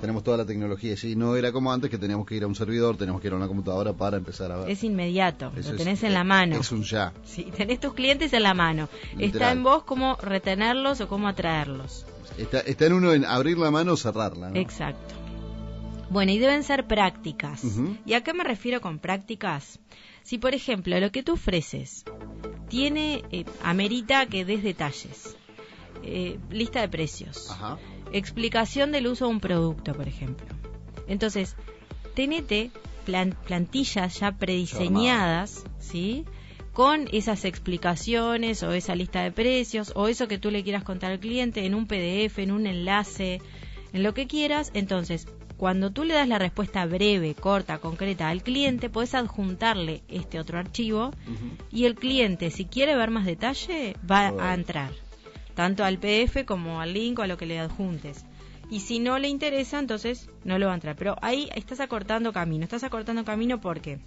tenemos 0.00 0.22
toda 0.24 0.36
la 0.38 0.44
tecnología 0.46 0.92
allí. 0.92 1.14
No 1.16 1.36
era 1.36 1.52
como 1.52 1.72
antes 1.72 1.90
que 1.90 1.98
teníamos 1.98 2.26
que 2.26 2.34
ir 2.36 2.44
a 2.44 2.46
un 2.46 2.54
servidor, 2.54 2.96
teníamos 2.96 3.20
que 3.20 3.28
ir 3.28 3.32
a 3.34 3.36
una 3.36 3.46
computadora 3.48 3.92
para 3.92 4.16
empezar 4.16 4.50
a 4.52 4.56
ver. 4.58 4.70
Es 4.70 4.82
inmediato, 4.84 5.52
Eso 5.56 5.70
lo 5.70 5.76
es- 5.76 5.82
tenés 5.82 6.02
en 6.02 6.14
la 6.14 6.24
mano. 6.24 6.56
Es 6.56 6.72
un 6.72 6.82
ya. 6.82 7.12
Sí, 7.24 7.44
tenés 7.56 7.80
tus 7.80 7.94
clientes 7.94 8.32
en 8.32 8.42
la 8.42 8.54
mano. 8.54 8.88
Está 9.18 9.52
en 9.52 9.62
vos 9.62 9.82
cómo 9.84 10.16
retenerlos 10.16 11.00
o 11.00 11.08
cómo 11.08 11.28
atraerlos. 11.28 12.06
Está, 12.38 12.60
está 12.60 12.86
en 12.86 12.92
uno 12.94 13.12
en 13.12 13.24
abrir 13.24 13.58
la 13.58 13.70
mano 13.70 13.92
o 13.92 13.96
cerrarla, 13.96 14.50
¿no? 14.50 14.56
Exacto. 14.56 15.14
Bueno, 16.10 16.32
y 16.32 16.38
deben 16.38 16.64
ser 16.64 16.86
prácticas. 16.86 17.62
¿Y 18.04 18.14
a 18.14 18.22
qué 18.22 18.32
me 18.34 18.42
refiero 18.42 18.80
con 18.80 18.98
prácticas? 18.98 19.78
Si, 20.24 20.38
por 20.38 20.54
ejemplo, 20.54 20.98
lo 20.98 21.10
que 21.12 21.22
tú 21.22 21.34
ofreces 21.34 22.04
tiene, 22.68 23.22
eh, 23.30 23.44
amerita 23.62 24.26
que 24.26 24.44
des 24.44 24.62
detalles, 24.62 25.36
eh, 26.02 26.38
lista 26.50 26.80
de 26.80 26.88
precios, 26.88 27.50
Ajá. 27.50 27.78
Explicación 28.12 28.92
del 28.92 29.06
uso 29.06 29.26
de 29.26 29.30
un 29.32 29.40
producto, 29.40 29.94
por 29.94 30.08
ejemplo. 30.08 30.46
Entonces, 31.06 31.56
tenete 32.14 32.70
plan- 33.04 33.36
plantillas 33.46 34.20
ya 34.20 34.32
prediseñadas, 34.32 35.64
¿sí? 35.78 36.24
Con 36.72 37.08
esas 37.12 37.44
explicaciones 37.44 38.62
o 38.62 38.72
esa 38.72 38.94
lista 38.94 39.22
de 39.22 39.32
precios 39.32 39.92
o 39.96 40.08
eso 40.08 40.28
que 40.28 40.38
tú 40.38 40.50
le 40.50 40.62
quieras 40.62 40.84
contar 40.84 41.10
al 41.12 41.20
cliente 41.20 41.66
en 41.66 41.74
un 41.74 41.86
PDF, 41.86 42.38
en 42.38 42.52
un 42.52 42.66
enlace, 42.66 43.40
en 43.92 44.02
lo 44.02 44.14
que 44.14 44.26
quieras. 44.26 44.70
Entonces, 44.74 45.26
cuando 45.56 45.90
tú 45.90 46.04
le 46.04 46.14
das 46.14 46.28
la 46.28 46.38
respuesta 46.38 46.86
breve, 46.86 47.34
corta, 47.34 47.78
concreta 47.78 48.28
al 48.30 48.42
cliente, 48.42 48.88
puedes 48.88 49.14
adjuntarle 49.14 50.02
este 50.08 50.38
otro 50.38 50.58
archivo 50.58 51.10
y 51.72 51.84
el 51.84 51.96
cliente, 51.96 52.50
si 52.50 52.64
quiere 52.64 52.96
ver 52.96 53.10
más 53.10 53.26
detalle, 53.26 53.94
va 54.10 54.28
a 54.40 54.54
entrar, 54.54 54.90
tanto 55.54 55.84
al 55.84 55.98
PDF 55.98 56.44
como 56.46 56.80
al 56.80 56.92
link 56.92 57.18
o 57.18 57.22
a 57.22 57.26
lo 57.26 57.36
que 57.36 57.46
le 57.46 57.58
adjuntes. 57.58 58.24
Y 58.70 58.80
si 58.80 59.00
no 59.00 59.18
le 59.18 59.28
interesa, 59.28 59.80
entonces 59.80 60.30
no 60.44 60.58
lo 60.58 60.66
va 60.66 60.72
a 60.72 60.76
entrar. 60.76 60.94
Pero 60.96 61.16
ahí 61.22 61.50
estás 61.54 61.80
acortando 61.80 62.32
camino. 62.32 62.62
Estás 62.62 62.84
acortando 62.84 63.24
camino 63.24 63.60
porque 63.60 63.98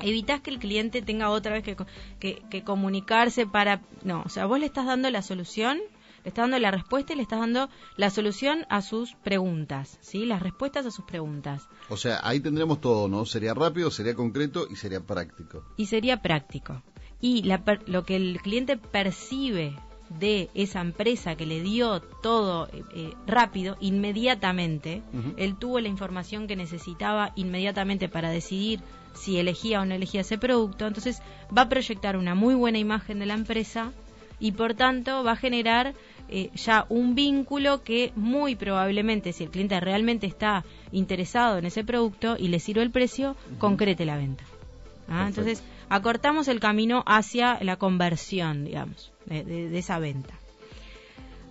evitas 0.00 0.40
que 0.40 0.50
el 0.50 0.60
cliente 0.60 1.02
tenga 1.02 1.30
otra 1.30 1.52
vez 1.52 1.64
que, 1.64 1.76
que, 2.20 2.42
que 2.48 2.62
comunicarse 2.62 3.46
para... 3.46 3.82
No, 4.04 4.22
o 4.24 4.28
sea, 4.28 4.46
vos 4.46 4.60
le 4.60 4.66
estás 4.66 4.86
dando 4.86 5.10
la 5.10 5.22
solución, 5.22 5.78
le 6.22 6.28
estás 6.28 6.44
dando 6.44 6.58
la 6.60 6.70
respuesta 6.70 7.12
y 7.12 7.16
le 7.16 7.22
estás 7.22 7.40
dando 7.40 7.68
la 7.96 8.10
solución 8.10 8.64
a 8.68 8.80
sus 8.80 9.14
preguntas, 9.14 9.98
¿sí? 10.02 10.24
Las 10.24 10.40
respuestas 10.40 10.86
a 10.86 10.92
sus 10.92 11.04
preguntas. 11.04 11.68
O 11.88 11.96
sea, 11.96 12.20
ahí 12.22 12.38
tendremos 12.38 12.80
todo, 12.80 13.08
¿no? 13.08 13.26
Sería 13.26 13.54
rápido, 13.54 13.90
sería 13.90 14.14
concreto 14.14 14.68
y 14.70 14.76
sería 14.76 15.00
práctico. 15.00 15.64
y 15.76 15.86
sería 15.86 16.22
práctico. 16.22 16.82
Y 17.20 17.42
la 17.42 17.62
lo 17.86 18.04
que 18.04 18.14
el 18.14 18.40
cliente 18.42 18.76
percibe 18.76 19.74
de 20.08 20.48
esa 20.54 20.80
empresa 20.80 21.36
que 21.36 21.46
le 21.46 21.60
dio 21.60 22.00
todo 22.00 22.68
eh, 22.68 22.82
eh, 22.94 23.12
rápido, 23.26 23.76
inmediatamente, 23.80 25.02
él 25.36 25.56
tuvo 25.56 25.80
la 25.80 25.88
información 25.88 26.46
que 26.46 26.56
necesitaba 26.56 27.32
inmediatamente 27.36 28.08
para 28.08 28.30
decidir 28.30 28.80
si 29.14 29.38
elegía 29.38 29.80
o 29.80 29.84
no 29.84 29.94
elegía 29.94 30.20
ese 30.20 30.38
producto, 30.38 30.86
entonces 30.86 31.22
va 31.56 31.62
a 31.62 31.68
proyectar 31.68 32.16
una 32.16 32.34
muy 32.34 32.54
buena 32.54 32.78
imagen 32.78 33.18
de 33.18 33.26
la 33.26 33.34
empresa 33.34 33.92
y 34.38 34.52
por 34.52 34.74
tanto 34.74 35.24
va 35.24 35.32
a 35.32 35.36
generar 35.36 35.94
eh, 36.28 36.50
ya 36.54 36.86
un 36.88 37.14
vínculo 37.14 37.82
que 37.82 38.12
muy 38.14 38.56
probablemente, 38.56 39.32
si 39.32 39.44
el 39.44 39.50
cliente 39.50 39.78
realmente 39.80 40.26
está 40.26 40.64
interesado 40.92 41.58
en 41.58 41.66
ese 41.66 41.84
producto 41.84 42.36
y 42.38 42.48
le 42.48 42.60
sirve 42.60 42.82
el 42.82 42.90
precio, 42.90 43.36
concrete 43.58 44.04
la 44.04 44.16
venta. 44.16 44.44
Ah, 45.08 45.26
entonces, 45.28 45.62
acortamos 45.88 46.48
el 46.48 46.60
camino 46.60 47.04
hacia 47.06 47.58
la 47.62 47.76
conversión, 47.76 48.64
digamos, 48.64 49.12
de, 49.26 49.44
de- 49.44 49.68
de 49.68 49.78
esa 49.78 49.98
venta. 49.98 50.34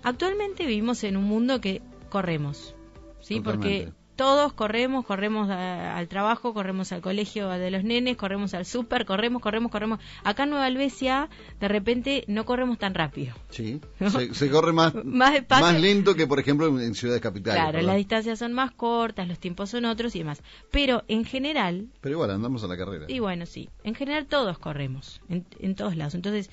Actualmente 0.03 0.65
vivimos 0.65 1.03
en 1.03 1.17
un 1.17 1.23
mundo 1.23 1.61
que 1.61 1.81
corremos, 2.09 2.75
¿sí? 3.21 3.39
Porque 3.41 3.89
todos 4.15 4.53
corremos, 4.53 5.03
corremos 5.03 5.49
a- 5.49 5.97
al 5.97 6.07
trabajo, 6.07 6.53
corremos 6.53 6.91
al 6.93 7.01
colegio 7.01 7.49
de 7.49 7.71
los 7.71 7.83
nenes, 7.83 8.15
corremos 8.15 8.53
al 8.53 8.65
súper, 8.65 9.05
corremos, 9.05 9.41
corremos, 9.41 9.71
corremos. 9.71 9.99
Acá 10.23 10.43
en 10.43 10.51
Nueva 10.51 10.67
Albesia, 10.67 11.27
de 11.59 11.67
repente, 11.67 12.23
no 12.27 12.45
corremos 12.45 12.77
tan 12.77 12.93
rápido. 12.93 13.33
Sí. 13.49 13.81
Se, 14.09 14.33
se 14.35 14.49
corre 14.51 14.71
más, 14.73 14.93
Más 15.03 15.33
más 15.49 15.81
lento 15.81 16.13
que, 16.15 16.27
por 16.27 16.39
ejemplo, 16.39 16.67
en, 16.67 16.79
en 16.81 16.93
ciudades 16.95 17.21
capitales. 17.21 17.59
Claro, 17.59 17.73
¿verdad? 17.77 17.87
las 17.87 17.97
distancias 17.97 18.37
son 18.39 18.53
más 18.53 18.71
cortas, 18.71 19.27
los 19.27 19.39
tiempos 19.39 19.71
son 19.71 19.85
otros 19.85 20.15
y 20.15 20.19
demás. 20.19 20.41
Pero 20.71 21.03
en 21.07 21.25
general, 21.25 21.87
Pero 21.99 22.13
igual, 22.13 22.29
andamos 22.29 22.63
a 22.63 22.67
la 22.67 22.77
carrera. 22.77 23.05
Y 23.09 23.17
bueno, 23.19 23.47
sí. 23.47 23.69
En 23.83 23.95
general 23.95 24.27
todos 24.27 24.59
corremos, 24.59 25.19
en, 25.29 25.45
en 25.59 25.73
todos 25.75 25.97
lados. 25.97 26.13
Entonces, 26.15 26.49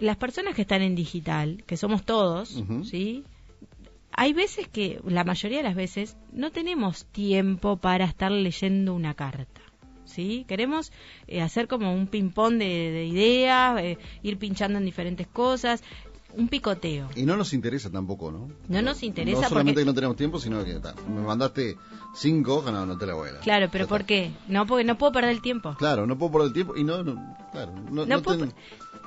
las 0.00 0.16
personas 0.16 0.54
que 0.54 0.62
están 0.62 0.82
en 0.82 0.94
digital, 0.94 1.62
que 1.66 1.76
somos 1.76 2.04
todos. 2.04 2.62
¿sí? 2.84 3.24
Hay 4.12 4.32
veces 4.32 4.66
que, 4.68 5.00
la 5.06 5.24
mayoría 5.24 5.58
de 5.58 5.64
las 5.64 5.76
veces, 5.76 6.16
no 6.32 6.50
tenemos 6.50 7.04
tiempo 7.06 7.76
para 7.76 8.04
estar 8.04 8.30
leyendo 8.32 8.94
una 8.94 9.14
carta. 9.14 9.60
¿Sí? 10.04 10.44
Queremos 10.48 10.90
eh, 11.28 11.40
hacer 11.40 11.68
como 11.68 11.94
un 11.94 12.08
ping-pong 12.08 12.54
de, 12.58 12.64
de 12.90 13.04
ideas, 13.06 13.80
eh, 13.80 13.98
ir 14.24 14.38
pinchando 14.38 14.78
en 14.78 14.84
diferentes 14.84 15.28
cosas. 15.28 15.84
un 16.36 16.48
picoteo. 16.48 17.08
Y 17.16 17.24
no 17.24 17.36
nos 17.36 17.52
interesa 17.52 17.90
tampoco, 17.90 18.30
¿no? 18.32 18.48
No 18.68 18.82
nos 18.82 19.02
interesa 19.04 19.42
No 19.42 19.48
solamente 19.48 19.72
porque- 19.74 19.82
que 19.82 19.86
no 19.86 19.94
tenemos 19.94 20.16
tiempo, 20.16 20.38
sino 20.40 20.64
que 20.64 20.74
ta, 20.80 20.94
me 21.08 21.20
mandaste 21.22 21.76
cinco 22.14 22.56
hojas, 22.56 22.72
no, 22.72 22.86
no 22.86 22.96
te 22.98 23.04
la 23.06 23.14
voy 23.14 23.28
a 23.30 23.32
dar. 23.34 23.40
Claro, 23.42 23.68
pero 23.70 23.84
Ya 23.84 23.88
¿por 23.88 24.00
está. 24.02 24.06
qué? 24.08 24.30
No, 24.48 24.64
porque 24.66 24.84
no 24.84 24.96
puedo 24.98 25.12
perder 25.12 25.30
el 25.30 25.42
tiempo. 25.42 25.74
Claro, 25.78 26.06
no 26.06 26.16
puedo 26.18 26.30
perder 26.32 26.46
el 26.48 26.52
tiempo 26.54 26.76
y 26.76 26.84
no, 26.84 27.02
no 27.02 27.36
claro, 27.52 27.72
no, 27.90 28.06
No 28.06 28.06
no 28.06 28.22
puedo- 28.22 28.38
ten- 28.46 28.54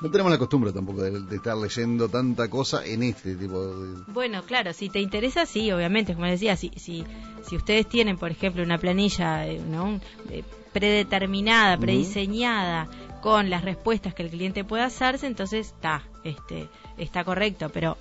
no 0.03 0.11
tenemos 0.11 0.33
la 0.33 0.37
costumbre 0.37 0.73
tampoco 0.73 1.01
de, 1.01 1.21
de 1.21 1.35
estar 1.37 1.55
leyendo 1.55 2.09
tanta 2.09 2.49
cosa 2.49 2.85
en 2.85 3.03
este 3.03 3.35
tipo 3.35 3.65
de... 3.65 4.03
Bueno, 4.07 4.43
claro, 4.43 4.73
si 4.73 4.89
te 4.89 4.99
interesa, 4.99 5.45
sí, 5.45 5.71
obviamente, 5.71 6.13
como 6.13 6.25
decía, 6.25 6.57
si, 6.57 6.71
si, 6.75 7.05
si 7.41 7.55
ustedes 7.55 7.87
tienen, 7.87 8.17
por 8.17 8.29
ejemplo, 8.29 8.61
una 8.63 8.77
planilla 8.77 9.47
eh, 9.47 9.61
¿no? 9.65 10.01
Eh, 10.29 10.43
predeterminada, 10.73 11.77
prediseñada, 11.77 12.89
con 13.21 13.49
las 13.49 13.63
respuestas 13.63 14.13
que 14.13 14.23
el 14.23 14.29
cliente 14.29 14.65
pueda 14.65 14.85
hacerse, 14.85 15.25
entonces 15.25 15.67
está, 15.67 16.03
este, 16.25 16.67
está 16.97 17.23
correcto, 17.23 17.69
pero 17.73 17.95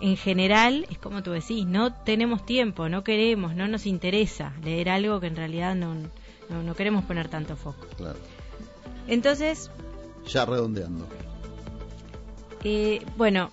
en 0.00 0.16
general, 0.16 0.86
es 0.90 0.98
como 0.98 1.24
tú 1.24 1.32
decís, 1.32 1.66
no 1.66 1.92
tenemos 1.92 2.46
tiempo, 2.46 2.88
no 2.88 3.02
queremos, 3.02 3.56
no 3.56 3.66
nos 3.66 3.86
interesa 3.86 4.52
leer 4.62 4.90
algo 4.90 5.18
que 5.18 5.26
en 5.26 5.34
realidad 5.34 5.74
no, 5.74 5.96
no, 6.48 6.62
no 6.62 6.74
queremos 6.76 7.04
poner 7.04 7.26
tanto 7.26 7.56
foco. 7.56 7.84
Claro. 7.96 8.18
Entonces, 9.08 9.70
Ya 10.26 10.44
redondeando. 10.44 11.06
Eh, 12.64 13.04
bueno, 13.16 13.50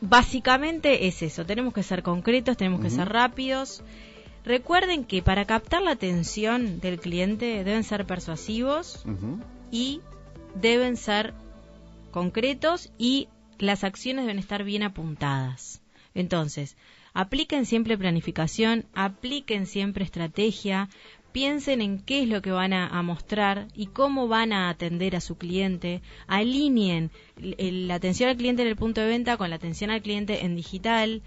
básicamente 0.00 1.06
es 1.06 1.22
eso. 1.22 1.44
Tenemos 1.44 1.74
que 1.74 1.82
ser 1.82 2.02
concretos, 2.02 2.56
tenemos 2.56 2.80
que 2.80 2.90
ser 2.90 3.08
rápidos. 3.08 3.82
Recuerden 4.44 5.04
que 5.04 5.22
para 5.22 5.44
captar 5.44 5.82
la 5.82 5.92
atención 5.92 6.80
del 6.80 6.98
cliente 6.98 7.64
deben 7.64 7.84
ser 7.84 8.06
persuasivos 8.06 9.04
y 9.70 10.00
deben 10.54 10.96
ser 10.96 11.34
concretos 12.10 12.92
y 12.98 13.28
las 13.58 13.84
acciones 13.84 14.24
deben 14.24 14.38
estar 14.38 14.64
bien 14.64 14.82
apuntadas. 14.82 15.80
Entonces, 16.14 16.76
apliquen 17.14 17.66
siempre 17.66 17.96
planificación, 17.96 18.84
apliquen 18.94 19.66
siempre 19.66 20.04
estrategia, 20.04 20.88
piensen 21.32 21.80
en 21.80 21.98
qué 21.98 22.22
es 22.22 22.28
lo 22.28 22.42
que 22.42 22.50
van 22.50 22.72
a, 22.72 23.02
mostrar 23.02 23.68
y 23.74 23.86
cómo 23.86 24.28
van 24.28 24.52
a 24.52 24.68
atender 24.68 25.16
a 25.16 25.20
su 25.20 25.36
cliente, 25.36 26.02
alineen 26.26 27.10
la 27.36 27.94
atención 27.94 28.28
al 28.30 28.36
cliente 28.36 28.62
en 28.62 28.68
el 28.68 28.76
punto 28.76 29.00
de 29.00 29.08
venta 29.08 29.36
con 29.36 29.50
la 29.50 29.56
atención 29.56 29.90
al 29.90 30.02
cliente 30.02 30.44
en 30.44 30.56
digital, 30.56 31.22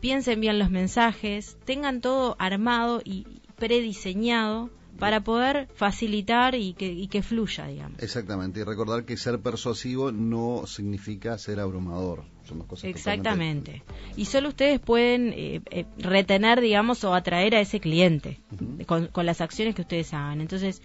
piensen 0.00 0.40
bien 0.40 0.58
los 0.58 0.70
mensajes, 0.70 1.58
tengan 1.64 2.00
todo 2.00 2.36
armado 2.38 3.00
y 3.04 3.26
prediseñado 3.56 4.70
para 4.98 5.20
poder 5.20 5.68
facilitar 5.74 6.54
y 6.54 6.74
que, 6.74 6.92
y 6.92 7.08
que 7.08 7.22
fluya, 7.22 7.66
digamos. 7.66 8.02
Exactamente, 8.02 8.60
y 8.60 8.64
recordar 8.64 9.04
que 9.04 9.16
ser 9.16 9.40
persuasivo 9.40 10.12
no 10.12 10.66
significa 10.66 11.38
ser 11.38 11.60
abrumador. 11.60 12.24
Son 12.46 12.58
dos 12.58 12.66
cosas 12.68 12.84
Exactamente. 12.84 13.82
Y 14.16 14.26
solo 14.26 14.48
ustedes 14.48 14.78
pueden 14.80 15.32
eh, 15.34 15.60
eh, 15.70 15.84
retener, 15.98 16.60
digamos, 16.60 17.02
o 17.04 17.14
atraer 17.14 17.54
a 17.56 17.60
ese 17.60 17.80
cliente 17.80 18.38
con, 18.86 19.08
con 19.08 19.26
las 19.26 19.40
acciones 19.40 19.74
que 19.74 19.82
ustedes 19.82 20.14
hagan. 20.14 20.40
Entonces, 20.40 20.80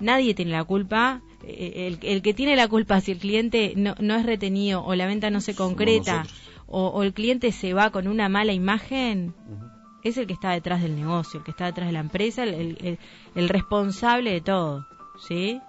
nadie 0.00 0.34
tiene 0.34 0.52
la 0.52 0.64
culpa. 0.64 1.22
Eh, 1.44 1.86
el, 1.86 1.98
el 2.02 2.22
que 2.22 2.34
tiene 2.34 2.56
la 2.56 2.68
culpa 2.68 3.00
si 3.00 3.12
el 3.12 3.18
cliente 3.18 3.74
no, 3.76 3.94
no 4.00 4.16
es 4.16 4.26
retenido 4.26 4.84
o 4.84 4.94
la 4.94 5.06
venta 5.06 5.30
no 5.30 5.40
se 5.40 5.54
concreta 5.54 6.24
o, 6.66 6.88
o 6.88 7.02
el 7.02 7.12
cliente 7.12 7.52
se 7.52 7.72
va 7.72 7.90
con 7.90 8.08
una 8.08 8.28
mala 8.28 8.52
imagen. 8.52 9.34
Es 10.08 10.16
el 10.18 10.26
que 10.26 10.32
está 10.34 10.50
detrás 10.52 10.82
del 10.82 10.96
negocio, 10.96 11.38
el 11.38 11.44
que 11.44 11.50
está 11.52 11.66
detrás 11.66 11.86
de 11.88 11.92
la 11.92 12.00
empresa, 12.00 12.42
el, 12.44 12.54
el- 12.54 12.78
el- 12.80 12.98
el 13.34 13.48
responsable 13.48 14.32
de 14.32 14.40
todo. 14.40 14.86
¿Sí? 15.28 15.60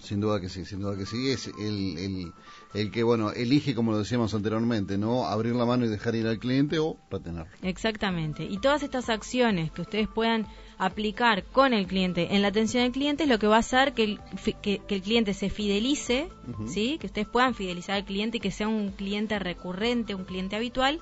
Sin 0.00 0.20
duda 0.20 0.40
que 0.40 0.48
sí, 0.48 0.64
sin 0.64 0.80
duda 0.80 0.96
que 0.96 1.06
sí. 1.06 1.30
Es 1.30 1.48
el, 1.48 1.98
el, 1.98 2.32
el 2.72 2.90
que, 2.92 3.02
bueno, 3.02 3.32
elige, 3.32 3.74
como 3.74 3.90
lo 3.90 3.98
decíamos 3.98 4.32
anteriormente, 4.32 4.96
¿no? 4.96 5.26
Abrir 5.26 5.54
la 5.56 5.66
mano 5.66 5.84
y 5.84 5.88
dejar 5.88 6.14
ir 6.14 6.26
al 6.28 6.38
cliente 6.38 6.78
o 6.78 6.96
retenerlo. 7.10 7.50
Exactamente. 7.62 8.44
Y 8.44 8.58
todas 8.58 8.82
estas 8.84 9.08
acciones 9.10 9.72
que 9.72 9.82
ustedes 9.82 10.06
puedan 10.06 10.46
aplicar 10.78 11.42
con 11.46 11.74
el 11.74 11.88
cliente 11.88 12.36
en 12.36 12.42
la 12.42 12.48
atención 12.48 12.84
al 12.84 12.92
cliente 12.92 13.24
es 13.24 13.28
lo 13.28 13.40
que 13.40 13.48
va 13.48 13.56
a 13.56 13.58
hacer 13.58 13.92
que 13.92 14.04
el, 14.04 14.20
que, 14.62 14.78
que 14.78 14.94
el 14.94 15.02
cliente 15.02 15.34
se 15.34 15.50
fidelice. 15.50 16.28
¿sí? 16.68 16.96
Que 17.00 17.08
ustedes 17.08 17.26
puedan 17.26 17.54
fidelizar 17.56 17.96
al 17.96 18.04
cliente 18.04 18.36
y 18.36 18.40
que 18.40 18.52
sea 18.52 18.68
un 18.68 18.90
cliente 18.92 19.36
recurrente, 19.40 20.14
un 20.14 20.24
cliente 20.24 20.54
habitual, 20.54 21.00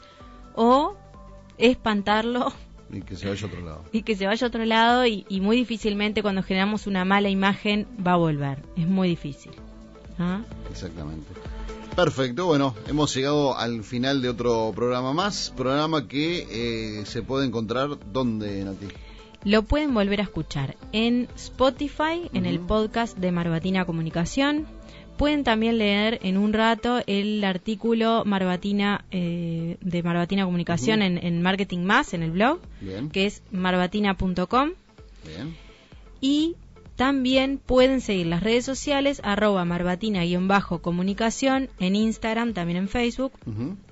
o 0.55 0.97
espantarlo 1.59 2.53
Y 2.93 3.03
que 3.03 3.17
se 3.17 3.29
vaya 3.29 3.45
a 3.45 3.49
otro 3.49 3.61
lado. 3.63 3.85
y 3.93 4.03
que 4.03 4.15
se 4.17 4.27
vaya 4.27 4.47
a 4.47 4.49
otro 4.49 4.65
lado 4.65 5.07
y, 5.07 5.25
y 5.29 5.41
muy 5.41 5.57
difícilmente 5.57 6.23
cuando 6.23 6.43
generamos 6.43 6.87
una 6.87 7.05
mala 7.05 7.29
imagen 7.29 7.87
va 8.07 8.13
a 8.13 8.17
volver. 8.17 8.63
Es 8.77 8.87
muy 8.87 9.09
difícil. 9.09 9.53
¿Ah? 10.19 10.41
Exactamente. 10.71 11.27
Perfecto, 11.95 12.47
bueno, 12.47 12.75
hemos 12.89 13.15
llegado 13.15 13.57
al 13.57 13.83
final 13.83 14.21
de 14.21 14.29
otro 14.29 14.71
programa 14.77 15.13
más, 15.15 15.53
programa 15.57 16.07
que 16.07 16.47
eh, 17.01 17.07
se 17.07 17.23
puede 17.23 17.47
encontrar 17.47 17.89
donde, 18.13 18.65
Nati. 18.65 18.87
Lo 19.45 19.63
pueden 19.63 19.95
volver 19.95 20.21
a 20.21 20.25
escuchar 20.25 20.77
en 20.93 21.29
Spotify, 21.37 22.29
en 22.35 22.45
el 22.47 22.61
podcast 22.61 23.17
de 23.17 23.33
Marbatina 23.33 23.85
Comunicación. 23.87 24.67
Pueden 25.17 25.45
también 25.45 25.79
leer 25.79 26.19
en 26.23 26.37
un 26.37 26.53
rato 26.53 27.01
el 27.07 27.43
artículo 27.45 28.25
Marbatina 28.27 29.05
eh, 29.11 29.79
de 29.81 30.03
Marbatina 30.03 30.45
Comunicación 30.45 31.03
en, 31.03 31.25
en 31.25 31.43
Marketing 31.43 31.81
Más, 31.81 32.15
en 32.15 32.23
el 32.23 32.33
blog, 32.33 32.61
Bien, 32.81 33.11
que 33.11 33.27
es 33.27 33.43
marbatina.com. 33.51 34.71
Y 36.21 36.55
también 36.97 37.59
pueden 37.59 38.01
seguir 38.01 38.27
las 38.27 38.43
redes 38.43 38.65
sociales 38.65 39.21
arroba 39.23 39.65
marbatina-comunicación 39.67 41.69
en 41.79 41.95
Instagram, 41.95 42.55
también 42.55 42.79
en 42.79 42.89
Facebook 42.89 43.33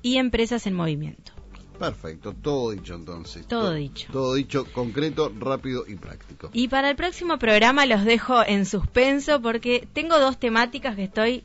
y 0.00 0.16
Empresas 0.16 0.66
en 0.66 0.72
Movimiento. 0.74 1.33
Perfecto, 1.78 2.32
todo 2.34 2.70
dicho 2.70 2.94
entonces. 2.94 3.46
Todo 3.46 3.70
To- 3.70 3.74
dicho. 3.74 4.08
Todo 4.12 4.34
dicho, 4.34 4.64
concreto, 4.72 5.32
rápido 5.38 5.84
y 5.86 5.96
práctico. 5.96 6.50
Y 6.52 6.68
para 6.68 6.90
el 6.90 6.96
próximo 6.96 7.38
programa 7.38 7.84
los 7.86 8.04
dejo 8.04 8.42
en 8.46 8.64
suspenso 8.66 9.40
porque 9.42 9.88
tengo 9.92 10.18
dos 10.20 10.38
temáticas 10.38 10.94
que 10.96 11.04
estoy 11.04 11.44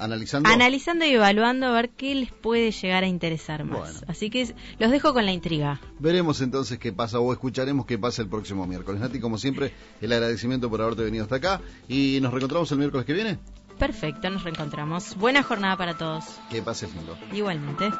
Analizando. 0.00 0.48
analizando 0.48 1.04
y 1.04 1.10
evaluando 1.10 1.66
a 1.66 1.72
ver 1.72 1.90
qué 1.90 2.14
les 2.14 2.32
puede 2.32 2.70
llegar 2.70 3.02
a 3.02 3.08
interesar 3.08 3.64
más. 3.64 3.78
Bueno. 3.80 4.00
Así 4.08 4.30
que 4.30 4.54
los 4.78 4.90
dejo 4.90 5.12
con 5.12 5.24
la 5.26 5.32
intriga. 5.32 5.80
Veremos 5.98 6.40
entonces 6.40 6.78
qué 6.78 6.92
pasa 6.92 7.18
o 7.20 7.32
escucharemos 7.32 7.84
qué 7.86 7.98
pasa 7.98 8.22
el 8.22 8.28
próximo 8.28 8.66
miércoles. 8.66 9.00
Nati, 9.00 9.18
como 9.20 9.38
siempre, 9.38 9.72
el 10.00 10.12
agradecimiento 10.12 10.68
por 10.70 10.82
haberte 10.82 11.02
venido 11.04 11.24
hasta 11.24 11.36
acá 11.36 11.60
y 11.88 12.18
nos 12.20 12.32
reencontramos 12.32 12.70
el 12.72 12.78
miércoles 12.78 13.06
que 13.06 13.12
viene. 13.12 13.38
Perfecto, 13.78 14.28
nos 14.30 14.42
reencontramos. 14.42 15.16
Buena 15.16 15.42
jornada 15.44 15.76
para 15.76 15.96
todos. 15.96 16.24
Que 16.50 16.62
pase 16.62 16.88
lindo. 16.88 17.16
Igualmente. 17.32 17.90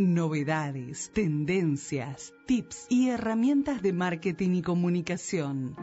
Novedades, 0.00 1.10
tendencias, 1.12 2.32
tips 2.46 2.86
y 2.88 3.10
herramientas 3.10 3.82
de 3.82 3.92
marketing 3.92 4.54
y 4.54 4.62
comunicación. 4.62 5.76